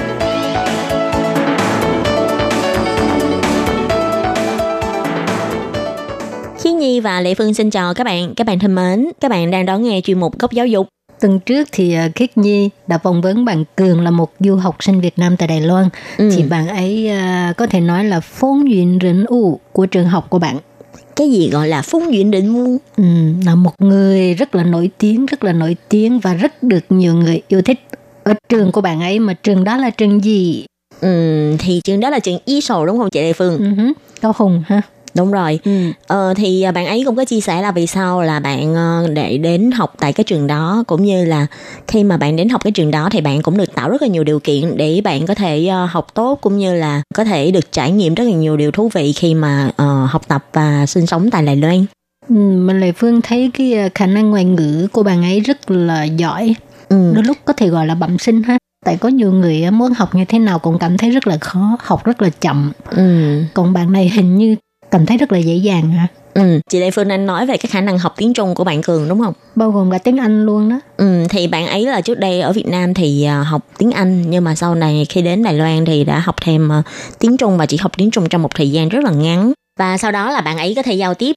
[7.01, 9.65] Nhi và Lệ Phương xin chào các bạn các bạn thân mến các bạn đang
[9.65, 10.87] đón nghe chuyên mục góc giáo dục
[11.19, 14.75] Tuần trước thì à, Khiết Nhi đã phỏng vấn bạn Cường là một du học
[14.83, 15.89] sinh Việt Nam tại Đài Loan.
[16.17, 16.29] Ừ.
[16.35, 20.27] Thì bạn ấy à, có thể nói là phong duyên rỉnh ủ của trường học
[20.29, 20.57] của bạn.
[21.15, 23.03] cái gì gọi là phúng duyên định mu Ừ,
[23.45, 27.13] là một người rất là nổi tiếng, rất là nổi tiếng và rất được nhiều
[27.13, 27.79] người yêu thích
[28.23, 30.65] ở trường của bạn ấy mà trường đó là trường gì?
[31.01, 31.07] ừ,
[31.59, 34.33] thì trường đó là trường y sầu đúng không chị Lệ Phương Ừ, hứ, Cao
[34.37, 34.81] Hùng ha.
[35.15, 35.71] Đúng rồi Ừ.
[36.07, 39.07] Ờ, thì à, bạn ấy cũng có chia sẻ là vì sao là bạn ờ,
[39.13, 41.47] để đến học tại cái trường đó cũng như là
[41.87, 44.07] khi mà bạn đến học cái trường đó thì bạn cũng được tạo rất là
[44.07, 47.51] nhiều điều kiện để bạn có thể ờ, học tốt cũng như là có thể
[47.51, 50.85] được trải nghiệm rất là nhiều điều thú vị khi mà ờ, học tập và
[50.85, 51.85] sinh sống tại Đài Loan.
[52.29, 56.03] Ừ, mình Lệ Phương thấy cái khả năng ngoại ngữ của bạn ấy rất là
[56.03, 56.55] giỏi.
[56.89, 57.11] Ừ.
[57.15, 58.57] Đôi lúc có thể gọi là bẩm sinh ha.
[58.85, 61.77] Tại có nhiều người muốn học như thế nào cũng cảm thấy rất là khó,
[61.79, 62.71] học rất là chậm.
[62.89, 63.37] Ừ.
[63.53, 64.55] Còn bạn này hình như
[64.91, 66.07] cảm thấy rất là dễ dàng hả?
[66.33, 66.59] Ừ.
[66.69, 69.09] Chị Lê Phương anh nói về cái khả năng học tiếng Trung của bạn Cường
[69.09, 69.33] đúng không?
[69.55, 70.79] Bao gồm cả tiếng Anh luôn đó.
[70.97, 74.29] Ừ, thì bạn ấy là trước đây ở Việt Nam thì à, học tiếng Anh
[74.29, 76.83] nhưng mà sau này khi đến Đài Loan thì đã học thêm à,
[77.19, 79.97] tiếng Trung và chỉ học tiếng Trung trong một thời gian rất là ngắn và
[79.97, 81.35] sau đó là bạn ấy có thể giao tiếp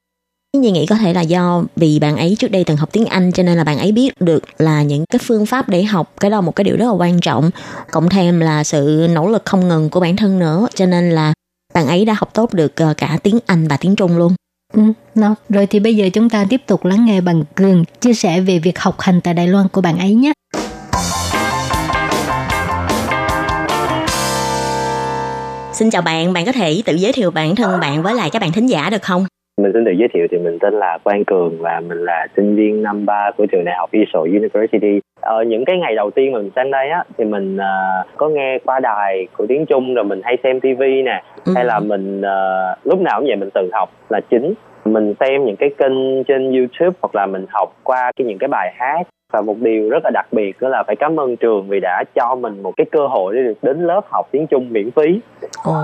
[0.56, 3.32] Nhi nghĩ có thể là do vì bạn ấy trước đây từng học tiếng Anh
[3.32, 6.30] cho nên là bạn ấy biết được là những cái phương pháp để học cái
[6.30, 7.50] đó một cái điều rất là quan trọng
[7.90, 11.32] cộng thêm là sự nỗ lực không ngừng của bản thân nữa cho nên là
[11.74, 14.34] bạn ấy đã học tốt được ờ, cả tiếng Anh và tiếng Trung luôn
[14.74, 14.82] Ừ,
[15.14, 15.34] nó.
[15.48, 18.58] Rồi thì bây giờ chúng ta tiếp tục lắng nghe bằng Cường chia sẻ về
[18.58, 20.32] việc học hành tại Đài Loan của bạn ấy nhé.
[25.72, 28.42] Xin chào bạn, bạn có thể tự giới thiệu bản thân bạn với lại các
[28.42, 29.26] bạn thính giả được không?
[29.56, 32.56] Mình xin tự giới thiệu thì mình tên là Quang Cường và mình là sinh
[32.56, 35.00] viên năm 3 của trường đại học Israel University.
[35.20, 38.58] Ở những cái ngày đầu tiên mình sang đây á thì mình uh, có nghe
[38.64, 41.52] qua đài của tiếng Trung rồi mình hay xem TV nè Ừ.
[41.56, 44.54] hay là mình uh, lúc nào cũng vậy mình tự học là chính.
[44.84, 48.48] Mình xem những cái kênh trên YouTube hoặc là mình học qua cái những cái
[48.48, 49.02] bài hát.
[49.32, 52.04] Và một điều rất là đặc biệt đó là phải cảm ơn trường vì đã
[52.14, 55.20] cho mình một cái cơ hội để được đến lớp học tiếng Trung miễn phí.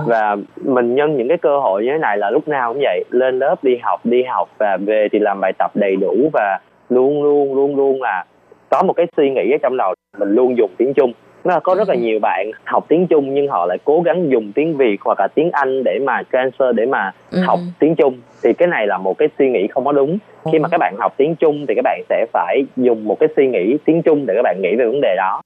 [0.07, 3.05] Và mình nhân những cái cơ hội như thế này là lúc nào cũng vậy.
[3.11, 6.59] Lên lớp đi học đi học và về thì làm bài tập đầy đủ và
[6.89, 8.25] luôn luôn luôn luôn là
[8.69, 11.13] có một cái suy nghĩ ở trong đầu mình luôn dùng tiếng Trung
[11.45, 14.53] là có rất là nhiều bạn học tiếng Trung nhưng họ lại cố gắng dùng
[14.55, 17.41] tiếng Việt hoặc là tiếng Anh để mà transfer để mà Ừ.
[17.47, 18.19] học tiếng Trung.
[18.43, 20.19] Thì cái này là một cái suy nghĩ không có đúng.
[20.53, 23.29] Khi mà các bạn học tiếng Trung thì các bạn sẽ phải dùng một cái
[23.37, 25.41] suy nghĩ tiếng Trung để các bạn nghĩ về vấn đề đó.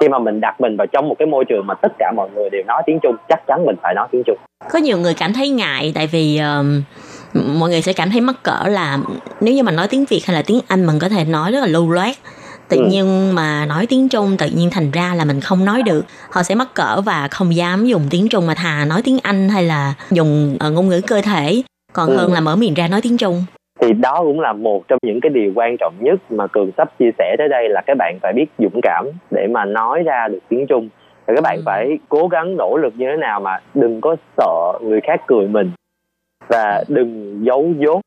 [0.00, 2.28] Khi mà mình đặt mình vào trong một cái môi trường mà tất cả mọi
[2.34, 4.36] người đều nói tiếng Trung chắc chắn mình phải nói tiếng Trung.
[4.70, 6.82] Có nhiều người cảm thấy ngại tại vì um,
[7.60, 8.98] mọi người sẽ cảm thấy mắc cỡ là
[9.40, 11.60] nếu như mà nói tiếng Việt hay là tiếng Anh mình có thể nói rất
[11.60, 12.14] là lưu loát
[12.68, 12.86] tự Ừ.
[12.90, 16.42] nhiên mà nói tiếng Trung tự nhiên thành ra là mình không nói được họ
[16.42, 19.62] sẽ mắc cỡ và không dám dùng tiếng Trung mà thà nói tiếng Anh hay
[19.64, 21.62] là dùng ờ, ngôn ngữ cơ thể
[21.92, 22.16] còn Ừ.
[22.16, 23.44] hơn là mở miệng ra nói tiếng Trung
[23.80, 26.98] thì đó cũng là một trong những cái điều quan trọng nhất mà cường sắp
[26.98, 30.28] chia sẻ tới đây là các bạn phải biết dũng cảm để mà nói ra
[30.28, 30.88] được tiếng trung
[31.26, 31.62] và các bạn Ừ.
[31.66, 35.48] phải cố gắng nỗ lực như thế nào mà đừng có sợ người khác cười
[35.48, 35.70] mình
[36.48, 38.00] và đừng giấu dốt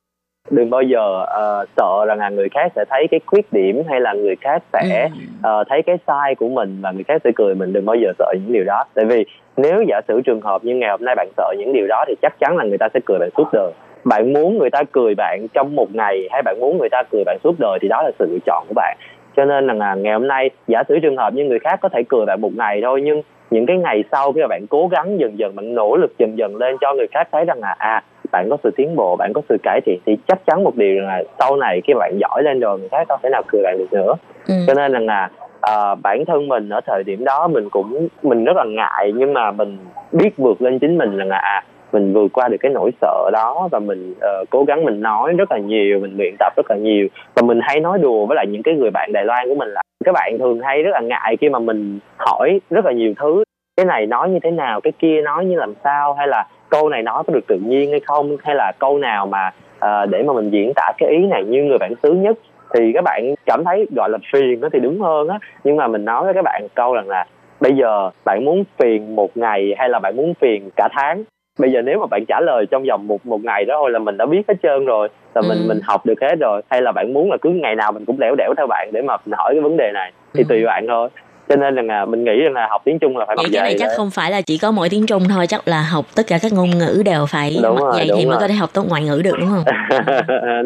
[0.49, 4.01] đừng bao giờ ờ, sợ rằng là người khác sẽ thấy cái khuyết điểm hay
[4.01, 5.09] là người khác sẽ
[5.41, 7.55] ờ, thấy cái sai của mình và người khác sẽ cười.
[7.55, 8.83] Mình đừng bao giờ sợ những điều đó.
[8.93, 9.25] Tại vì
[9.57, 12.15] nếu giả sử trường hợp như ngày hôm nay bạn sợ những điều đó thì
[12.21, 13.71] chắc chắn là người ta sẽ cười bạn suốt đời.
[14.03, 17.23] Bạn muốn người ta cười bạn trong một ngày hay bạn muốn người ta cười
[17.23, 18.97] bạn suốt đời thì đó là sự lựa chọn của bạn.
[19.35, 22.03] Cho nên là ngày hôm nay giả sử trường hợp như người khác có thể
[22.09, 23.21] cười bạn một ngày thôi nhưng
[23.51, 26.37] những cái ngày sau khi mà bạn cố gắng dần dần bạn nỗ lực dần
[26.37, 29.33] dần lên cho người khác thấy rằng là à bạn có sự tiến bộ bạn
[29.33, 32.43] có sự cải thiện thì chắc chắn một điều là sau này khi bạn giỏi
[32.43, 34.13] lên rồi người khác không thể nào cười bạn được nữa
[34.47, 34.53] Ừ.
[34.67, 35.29] cho nên rằng là
[35.61, 39.33] à, bản thân mình ở thời điểm đó mình cũng mình rất là ngại nhưng
[39.33, 39.77] mà mình
[40.11, 41.63] biết vượt lên chính mình rằng là à
[41.93, 45.33] mình vượt qua được cái nỗi sợ đó và mình uh, cố gắng mình nói
[45.37, 47.07] rất là nhiều mình luyện tập rất là nhiều.
[47.35, 49.69] Và mình hay nói đùa với lại những cái người bạn Đài Loan của mình
[49.69, 53.13] là các bạn thường hay rất là ngại khi mà mình hỏi rất là nhiều
[53.19, 53.43] thứ.
[53.77, 56.89] Cái này nói như thế nào cái kia nói như làm sao hay là câu
[56.89, 59.51] này nói có được tự nhiên hay không hay là câu nào mà
[59.85, 62.37] uh, để mà mình diễn tả cái ý này như người bản xứ nhất
[62.73, 65.39] thì các bạn cảm thấy gọi là phiền nó thì đúng hơn á.
[65.63, 67.25] Nhưng mà mình nói với các bạn câu rằng là
[67.61, 71.23] bây giờ bạn muốn phiền một ngày hay là bạn muốn phiền cả tháng?
[71.61, 73.99] Bây giờ nếu mà bạn trả lời trong vòng một một ngày đó thôi là
[73.99, 75.67] mình đã biết hết trơn rồi là mình Ừ.
[75.67, 78.19] mình học được hết rồi hay là bạn muốn là cứ ngày nào mình cũng
[78.19, 80.45] lẻo đẻo theo bạn để mà mình hỏi cái vấn đề này thì Ừ.
[80.49, 81.09] tùy bạn thôi
[81.49, 83.61] cho nên là mình nghĩ rằng là học tiếng trung là phải Vậy mặc cái
[83.63, 83.93] này chắc đấy.
[83.97, 86.53] không phải là chỉ có mỗi tiếng Trung thôi, chắc là học tất cả các
[86.53, 88.41] ngôn ngữ đều phải Đúng mặc rồi, đúng thì mới rồi.
[88.41, 89.63] có thể học tốt ngoại ngữ được đúng không?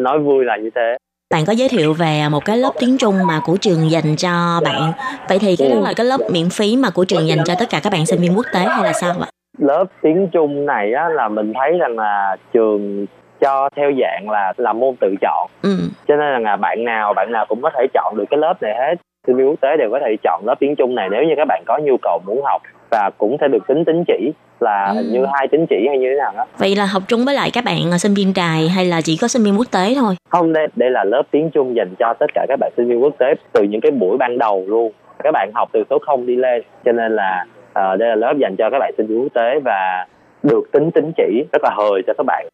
[0.00, 0.96] nói vui là như thế
[1.34, 4.60] Bạn có giới thiệu về một cái lớp tiếng Trung mà của trường dành cho
[4.64, 4.92] bạn.
[5.28, 5.82] Vậy thì cái đó Ừ.
[5.84, 8.20] là cái lớp miễn phí mà của trường dành cho tất cả các bạn sinh
[8.20, 9.26] viên quốc tế hay là sao ạ?
[9.58, 13.06] Lớp tiếng Trung này á là mình thấy rằng là trường
[13.40, 15.70] cho theo dạng là là môn tự chọn Ừ.
[16.08, 18.74] cho nên là bạn nào bạn nào cũng có thể chọn được cái lớp này
[18.74, 18.94] hết
[19.26, 21.44] sinh viên quốc tế đều có thể chọn lớp tiếng Trung này nếu như các
[21.48, 25.02] bạn có nhu cầu muốn học và cũng sẽ được tính tín chỉ là Ừ.
[25.12, 27.50] như hai tín chỉ hay như thế nào đó Vậy là học chung với lại
[27.54, 30.14] các bạn sinh viên trài hay là chỉ có sinh viên quốc tế thôi?
[30.30, 33.02] không đây đây là lớp tiếng Trung dành cho tất cả các bạn sinh viên
[33.02, 34.92] quốc tế từ những cái buổi ban đầu luôn
[35.24, 37.44] các bạn học từ số 0 đi lên cho nên là
[37.76, 40.06] ờ, đây là lớp dành cho các bạn sinh viên quốc tế và
[40.42, 42.46] được tính tín chỉ rất là hời cho các bạn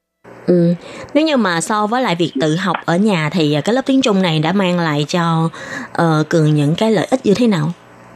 [0.46, 0.74] Ừ.
[1.14, 3.82] Nếu như mà so với lại việc tự học ở nhà thì ờ, cái lớp
[3.86, 5.48] tiếng Trung này đã mang lại cho
[5.92, 7.66] ờ, Cường những cái lợi ích như thế nào?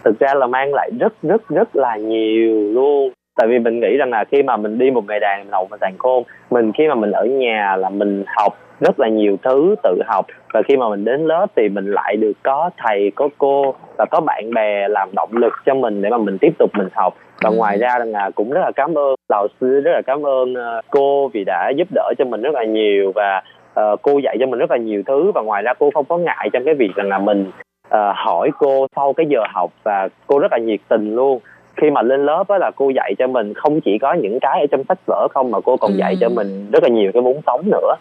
[0.05, 3.97] thực ra là mang lại rất rất rất là nhiều luôn tại vì mình nghĩ
[3.97, 6.89] rằng là khi mà mình đi một ngày đàn mình học sàn khôn mình khi
[6.89, 10.27] mà mình ở nhà là mình học rất là nhiều thứ tự học.
[10.53, 14.05] Và khi mà mình đến lớp thì mình lại được có thầy có cô và
[14.11, 17.15] có bạn bè làm động lực cho mình để mà mình tiếp tục mình học.
[17.43, 17.57] Và Ừ.
[17.57, 20.81] ngoài ra là cũng rất là cảm ơn lão sư rất là cảm ơn ờ,
[20.91, 23.43] cô vì đã giúp đỡ cho mình rất là nhiều và
[23.75, 25.31] ờ, cô dạy cho mình rất là nhiều thứ.
[25.35, 27.51] Và ngoài ra cô không có ngại trong cái việc rằng là mình
[27.89, 31.39] ờ, hỏi cô sau cái giờ học và cô rất là nhiệt tình luôn
[31.83, 34.61] khi mà lên lớp á là cô dạy cho mình không chỉ có những cái
[34.61, 35.97] ở trong sách vở không mà cô còn Ừ.
[35.99, 37.95] dạy cho mình rất là nhiều cái vốn sống nữa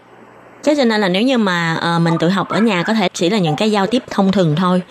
[0.64, 3.08] Thế cho nên là nếu như mà ờ, mình tự học ở nhà có thể
[3.14, 4.82] chỉ là những cái giao tiếp thông thường thôi.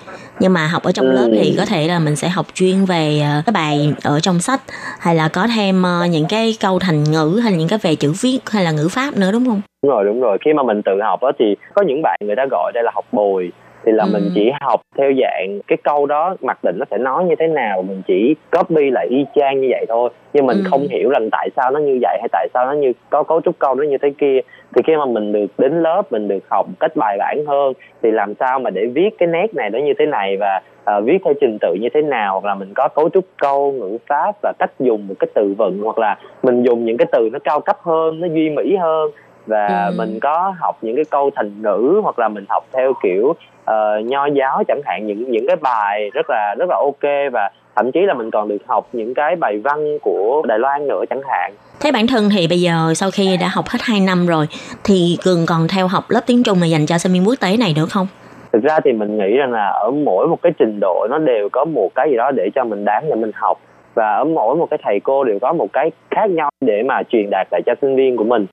[0.40, 1.12] Nhưng mà học ở trong Ừ.
[1.12, 4.38] lớp thì có thể là mình sẽ học chuyên về ờ, cái bài ở trong
[4.40, 4.60] sách
[5.00, 7.94] hay là có thêm ờ, những cái câu thành ngữ hay là những cái về
[7.94, 9.60] chữ viết hay là ngữ pháp nữa đúng không?
[9.82, 12.36] đúng rồi đúng rồi khi mà mình tự học á thì có những bạn người
[12.36, 13.52] ta gọi đây là học bồi
[13.86, 14.10] thì là Ừ.
[14.12, 17.46] mình chỉ học theo dạng cái câu đó mặc định nó sẽ nói như thế
[17.46, 20.62] nào mình chỉ copy lại y chang như vậy thôi nhưng mình Ừ.
[20.70, 23.40] không hiểu rằng tại sao nó như vậy hay tại sao nó như có cấu
[23.40, 24.38] trúc câu nó như thế kia
[24.76, 27.72] thì khi mà mình được đến lớp mình được học một cách bài bản hơn
[28.02, 31.00] thì làm sao mà để viết cái nét này nó như thế này và à,
[31.00, 33.98] viết theo trình tự như thế nào hoặc là mình có cấu trúc câu ngữ
[34.06, 37.28] pháp và cách dùng một cái từ vựng hoặc là mình dùng những cái từ
[37.32, 39.10] nó cao cấp hơn nó duy mỹ hơn
[39.46, 39.94] và Ừ.
[39.96, 43.34] mình có học những cái câu thành ngữ hoặc là mình học theo kiểu
[43.64, 47.50] ờ, nho giáo chẳng hạn những những cái bài rất là rất là ok và
[47.76, 51.04] thậm chí là mình còn được học những cái bài văn của Đài Loan nữa
[51.10, 54.26] chẳng hạn Thế bản thân thì bây giờ sau khi đã học hết 2 năm
[54.26, 54.46] rồi
[54.84, 57.56] thì Cường còn theo học lớp tiếng Trung này dành cho sinh viên quốc tế
[57.56, 58.06] này nữa không?
[58.52, 61.48] thực ra thì mình nghĩ rằng là ở mỗi một cái trình độ nó đều
[61.52, 63.58] có một cái gì đó để cho mình đáng để mình học
[63.94, 67.02] và ở mỗi một cái thầy cô đều có một cái khác nhau để mà
[67.08, 68.46] truyền đạt lại cho sinh viên của mình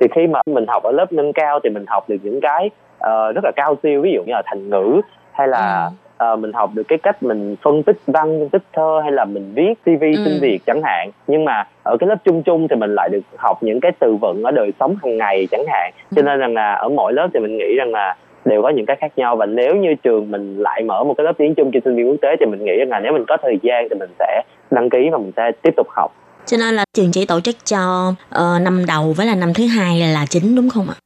[0.00, 2.70] thì khi mà mình học ở lớp nâng cao thì mình học được những cái
[2.98, 5.00] ờ, rất là cao siêu ví dụ như là thành ngữ
[5.32, 9.00] hay là ờ, mình học được cái cách mình phân tích văn phân tích thơ
[9.02, 10.12] hay là mình viết CV Ừ.
[10.24, 11.10] xin việc chẳng hạn.
[11.26, 14.16] Nhưng mà ở cái lớp chung chung thì mình lại được học những cái từ
[14.16, 15.92] vựng ở đời sống hàng ngày chẳng hạn.
[16.16, 18.86] Cho nên rằng là ở mỗi lớp thì mình nghĩ rằng là đều có những
[18.86, 19.36] cái khác nhau.
[19.36, 22.08] Và nếu như trường mình lại mở một cái lớp tiếng Trung cho sinh viên
[22.08, 24.42] quốc tế thì mình nghĩ rằng là nếu mình có thời gian thì mình sẽ
[24.70, 26.12] đăng ký và mình sẽ tiếp tục học
[26.46, 29.66] cho nên là trường chỉ tổ chức cho uh, năm đầu với là năm thứ
[29.66, 30.96] hai là, là chính đúng không ạ?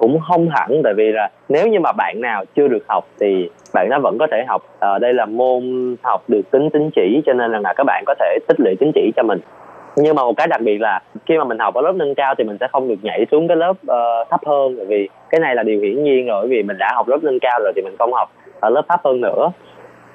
[0.00, 3.48] cũng không hẳn tại vì là nếu như mà bạn nào chưa được học thì
[3.74, 4.62] bạn nó vẫn có thể học.
[4.78, 8.14] Ờ, đây là môn học được tính tín chỉ cho nên là, các bạn có
[8.18, 9.40] thể tích lũy tín chỉ cho mình.
[9.96, 12.34] Nhưng mà một cái đặc biệt là khi mà mình học ở lớp nâng cao
[12.38, 15.40] thì mình sẽ không được nhảy xuống cái lớp uh, thấp hơn bởi vì cái
[15.40, 17.72] này là điều hiển nhiên rồi bởi vì mình đã học lớp nâng cao rồi
[17.76, 19.52] thì mình không học ở lớp thấp hơn nữa.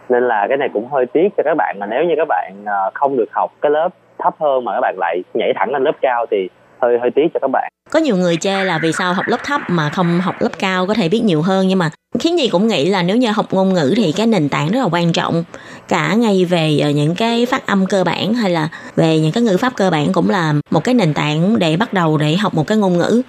[0.10, 2.54] Nên là cái này cũng hơi tiếc cho các bạn mà nếu như các bạn
[2.64, 3.90] uh, không được học cái lớp
[4.26, 6.38] thấp hơn mà các bạn lại nhảy thẳng lên lớp cao thì
[6.82, 7.71] hơi hơi tiếc cho các bạn.
[7.91, 10.88] Có nhiều người chê là vì sao học lớp thấp mà không học lớp cao
[10.88, 13.45] có thể biết nhiều hơn nhưng mà khiến gì cũng nghĩ là nếu như học
[13.51, 15.43] ngôn ngữ thì cái nền tảng rất là quan trọng.
[15.88, 19.43] Cả ngay về ờ, những cái phát âm cơ bản hay là về những cái
[19.43, 22.53] ngữ pháp cơ bản cũng là một cái nền tảng để bắt đầu để học
[22.53, 23.21] một cái ngôn ngữ.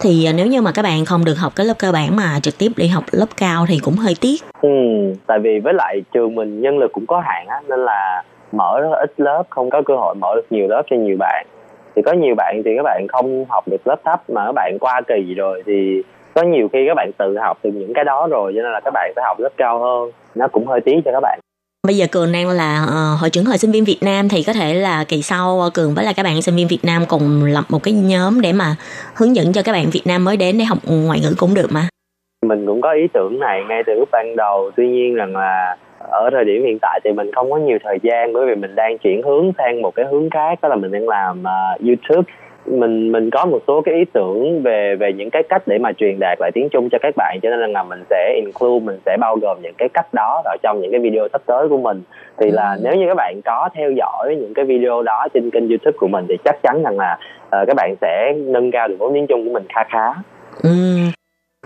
[0.00, 2.40] Thì ờ, nếu như mà các bạn không được học cái lớp cơ bản mà
[2.42, 4.36] trực tiếp đi học lớp cao thì cũng hơi tiếc.
[4.60, 4.68] Ừ,
[5.26, 8.22] tại vì với lại trường mình nhân lực cũng có hạn á nên là
[8.52, 11.16] mở rất là ít lớp không có cơ hội mở được nhiều lớp cho nhiều
[11.18, 11.46] bạn.
[11.96, 14.76] Thì có nhiều bạn thì các bạn không học được lớp thấp mà các bạn
[14.80, 16.02] qua kỳ rồi thì
[16.34, 18.80] có nhiều khi các bạn tự học từ những cái đó rồi cho nên là
[18.84, 20.10] các bạn phải học lớp cao hơn.
[20.34, 21.38] Nó cũng hơi tiếc cho các bạn.
[21.86, 24.52] Bây giờ Cường đang là ờ, hội trưởng hội sinh viên Việt Nam thì có
[24.52, 27.44] thể là kỳ sau ờ, Cường với là các bạn sinh viên Việt Nam cùng
[27.44, 28.76] lập một cái nhóm để mà
[29.16, 31.66] hướng dẫn cho các bạn Việt Nam mới đến để học ngoại ngữ cũng được
[31.70, 31.88] mà.
[32.46, 34.70] mình cũng có ý tưởng này ngay từ lúc ban đầu.
[34.76, 35.76] Tuy nhiên rằng là
[36.10, 38.74] ở thời điểm hiện tại thì mình không có nhiều thời gian bởi vì mình
[38.74, 42.32] đang chuyển hướng sang một cái hướng khác đó là mình đang làm ờ, YouTube.
[42.66, 45.92] Mình mình có một số cái ý tưởng về về những cái cách để mà
[45.92, 48.98] truyền đạt lại tiếng Trung cho các bạn cho nên là mình sẽ include mình
[49.06, 51.78] sẽ bao gồm những cái cách đó ở trong những cái video sắp tới của
[51.78, 52.02] mình.
[52.38, 55.68] Thì là nếu như các bạn có theo dõi những cái video đó trên kênh
[55.68, 57.18] YouTube của mình thì chắc chắn rằng là
[57.50, 60.14] ờ, các bạn sẽ nâng cao được vốn tiếng Trung của mình khá khá.
[60.62, 60.70] Ừ.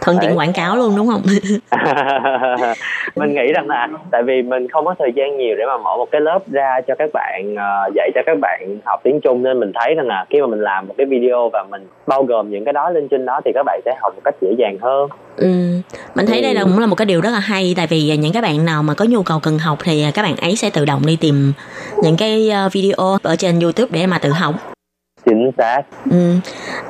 [0.07, 1.23] Thuận tiện quảng cáo luôn đúng không?
[3.17, 5.97] mình nghĩ rằng là tại vì mình không có thời gian nhiều để mà mở
[5.97, 9.43] một cái lớp ra cho các bạn ờ, dạy cho các bạn học tiếng Trung
[9.43, 12.23] nên mình thấy rằng là khi mà mình làm một cái video và mình bao
[12.23, 14.49] gồm những cái đó lên trên đó thì các bạn sẽ học một cách dễ
[14.59, 15.49] dàng hơn ừ.
[16.15, 18.33] Mình thấy đây là cũng là một cái điều rất là hay tại vì những
[18.33, 20.85] các bạn nào mà có nhu cầu cần học thì các bạn ấy sẽ tự
[20.85, 21.53] động đi tìm
[22.03, 24.76] những cái ờ, video ở trên YouTube để mà tự học
[25.27, 26.35] chính xác Ừ.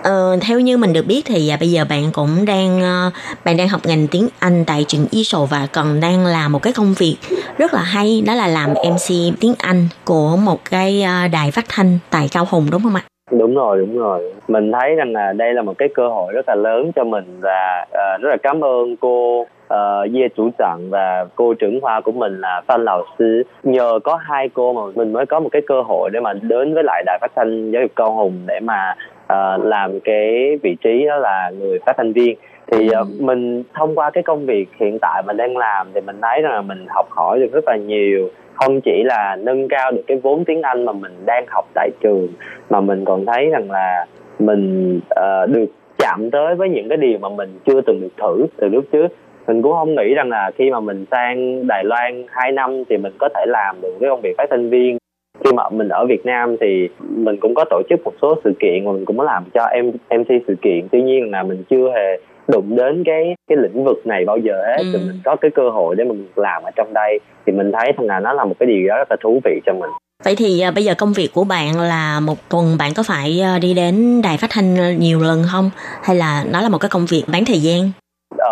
[0.02, 3.10] Ờ, theo như mình được biết thì à, bây giờ bạn cũng đang ờ,
[3.44, 6.72] bạn đang học ngành tiếng Anh tại trường ISO và còn đang làm một cái
[6.72, 7.16] công việc
[7.58, 9.08] rất là hay đó là làm MC
[9.40, 13.02] tiếng Anh của một cái ờ, đài phát thanh tại Cao Hùng đúng không ạ?
[13.30, 14.32] Đúng rồi đúng rồi.
[14.48, 17.24] Mình thấy rằng là đây là một cái cơ hội rất là lớn cho mình
[17.40, 22.00] và ờ, rất là cảm ơn cô uh, Ye chủ trận và cô trưởng khoa
[22.00, 23.42] của mình là Phan Lào Sư.
[23.62, 26.74] Nhờ có hai cô mà mình mới có một cái cơ hội để mà đến
[26.74, 28.94] với lại đài phát thanh giáo dục Cao Hùng để mà
[29.26, 32.36] ờ, làm cái vị trí đó là người phát thanh viên.
[32.72, 36.16] Thì ờ, mình thông qua cái công việc hiện tại mình đang làm thì mình
[36.22, 39.92] thấy rằng là mình học hỏi được rất là nhiều không chỉ là nâng cao
[39.92, 42.28] được cái vốn tiếng Anh mà mình đang học tại trường
[42.70, 44.06] mà mình còn thấy rằng là
[44.38, 45.66] mình uh, được
[45.98, 49.06] chạm tới với những cái điều mà mình chưa từng được thử từ lúc trước.
[49.46, 52.96] Mình cũng không nghĩ rằng là khi mà mình sang Đài Loan 2 năm thì
[52.96, 54.98] mình có thể làm được cái công việc phát thanh viên.
[55.44, 58.52] Khi mà mình ở Việt Nam thì mình cũng có tổ chức một số sự
[58.58, 60.88] kiện và mình cũng có làm cho em MC sự kiện.
[60.92, 64.62] Tuy nhiên là mình chưa hề đụng đến cái cái lĩnh vực này bao giờ
[64.66, 64.84] hết Ừ.
[64.92, 67.92] thì mình có cái cơ hội để mình làm ở trong đây thì mình thấy
[67.98, 69.90] rằng là nó là một cái điều đó rất là thú vị cho mình
[70.24, 73.40] Vậy thì à, bây giờ công việc của bạn là một tuần bạn có phải
[73.42, 75.70] à, đi đến đài phát thanh nhiều lần không?
[76.02, 77.90] Hay là nó là một cái công việc bán thời gian?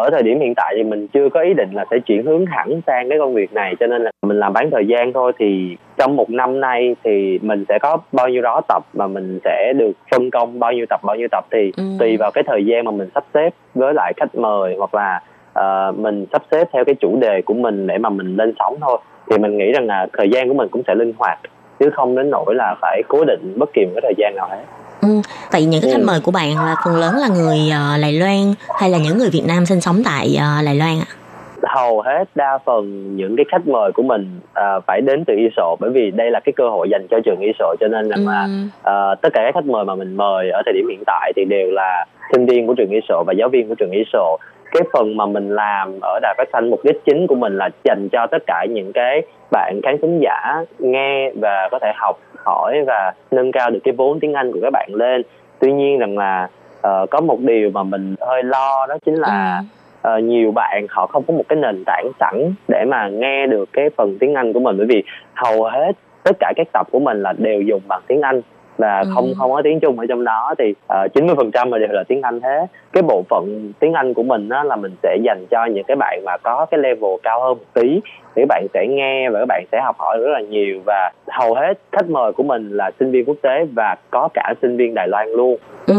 [0.03, 2.47] Ở thời điểm hiện tại thì mình chưa có ý định là sẽ chuyển hướng
[2.47, 5.33] hẳn sang cái công việc này cho nên là mình làm bán thời gian thôi.
[5.39, 9.39] Thì trong một năm nay thì mình sẽ có bao nhiêu đó tập mà mình
[9.45, 11.45] sẽ được phân công bao nhiêu tập bao nhiêu tập.
[11.51, 11.83] Thì Ừ.
[11.99, 15.21] tùy vào cái thời gian mà mình sắp xếp với lại khách mời hoặc là
[15.53, 18.77] ờ, mình sắp xếp theo cái chủ đề của mình để mà mình lên sóng
[18.81, 18.99] thôi.
[19.31, 21.39] Thì mình nghĩ rằng là thời gian của mình cũng sẽ linh hoạt
[21.79, 24.49] chứ không đến nỗi là phải cố định bất kỳ một cái thời gian nào
[24.51, 24.63] hết
[25.05, 25.21] Ừ.
[25.53, 26.07] Vậy những cái khách Ừ.
[26.07, 29.31] mời của bạn là phần lớn là người à, Đài Loan hay là những người
[29.33, 31.11] Việt Nam sinh sống tại à, Đài Loan ạ?
[31.69, 35.77] hầu hết đa phần những cái khách mời của mình à, phải đến từ ISO
[35.81, 38.49] bởi vì đây là cái cơ hội dành cho trường ISO cho nên rằng là
[38.83, 41.45] à, tất cả các khách mời mà mình mời ở thời điểm hiện tại thì
[41.45, 44.37] đều là sinh viên của trường ISO và giáo viên của trường ISO
[44.75, 47.69] cái phần mà mình làm ở đài phát thanh mục đích chính của mình là
[47.85, 52.19] dành cho tất cả những cái bạn khán thính giả nghe và có thể học
[52.45, 55.23] hỏi và nâng cao được cái vốn tiếng Anh của các bạn lên.
[55.59, 56.49] Tuy nhiên rằng là
[56.81, 59.63] ờ, có một điều mà mình hơi lo đó chính là
[60.03, 63.69] ờ, nhiều bạn họ không có một cái nền tảng sẵn để mà nghe được
[63.73, 64.77] cái phần tiếng Anh của mình.
[64.79, 65.03] Bởi vì
[65.35, 68.41] hầu hết tất cả các tập của mình là đều dùng bằng tiếng Anh
[68.79, 69.11] và Ừ.
[69.15, 70.75] không không có tiếng Trung ở trong đó thì
[71.15, 74.23] chín mươi phần trăm đều là tiếng Anh thế cái bộ phận tiếng Anh của
[74.23, 77.41] mình á, là mình sẽ dành cho những cái bạn mà có cái level cao
[77.43, 78.01] hơn một tí
[78.37, 81.11] thì các bạn sẽ nghe và các bạn sẽ học hỏi rất là nhiều và
[81.29, 84.77] hầu hết khách mời của mình là sinh viên quốc tế và có cả sinh
[84.77, 85.57] viên Đài Loan luôn
[85.87, 85.95] Ừ.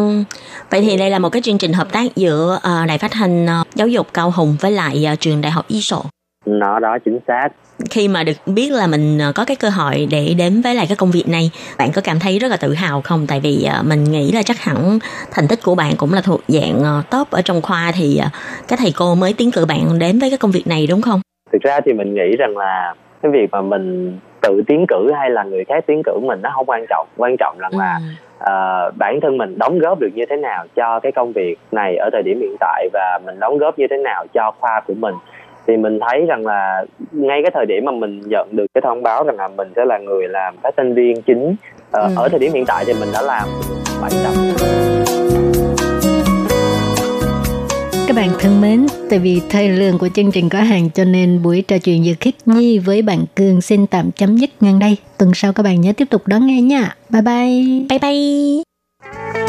[0.72, 3.46] Vậy thì đây là một cái chương trình hợp tác giữa ờ, đài phát thanh
[3.48, 6.02] ờ, giáo dục Cao Hùng với lại ờ, trường đại học Y Sổ.
[6.46, 7.50] nó đó chính xác
[7.90, 10.86] Khi mà được biết là mình ờ, có cái cơ hội để đến với lại
[10.90, 13.28] cái công việc này, bạn có cảm thấy rất là tự hào không?
[13.28, 15.00] Tại vì ờ, mình nghĩ là chắc hẳn
[15.32, 18.22] thành tích của bạn cũng là thuộc dạng ờ, top ở trong khoa thì
[18.68, 21.22] các thầy cô mới tiến cử bạn đến với cái công việc này đúng không?
[21.54, 25.30] thực ra thì mình nghĩ rằng là cái việc mà mình tự tiến cử hay
[25.30, 28.06] là người khác tiến cử mình nó không quan trọng quan trọng rằng là Ừ.
[28.40, 31.96] ờ, bản thân mình đóng góp được như thế nào cho cái công việc này
[31.96, 34.94] ở thời điểm hiện tại và mình đóng góp như thế nào cho khoa của
[34.94, 35.14] mình
[35.68, 39.04] thì mình thấy rằng là ngay cái thời điểm mà mình nhận được cái thông
[39.04, 41.56] báo rằng là mình sẽ là người làm phát thanh viên chính
[41.92, 42.14] ờ, Ừ.
[42.16, 43.48] ở thời điểm hiện tại thì mình đã làm
[44.02, 44.34] 7 tập
[48.08, 51.42] Các bạn thân mến, tại vì thời lượng của chương trình có hạn cho nên
[51.44, 54.98] buổi trò chuyện giữa Khiết Nhi với bạn Cường xin tạm chấm dứt ngang đây.
[55.18, 56.96] Tuần sau các bạn nhớ tiếp tục đón nghe nha.
[57.10, 57.86] Bye bye.
[57.90, 59.45] Bye bye.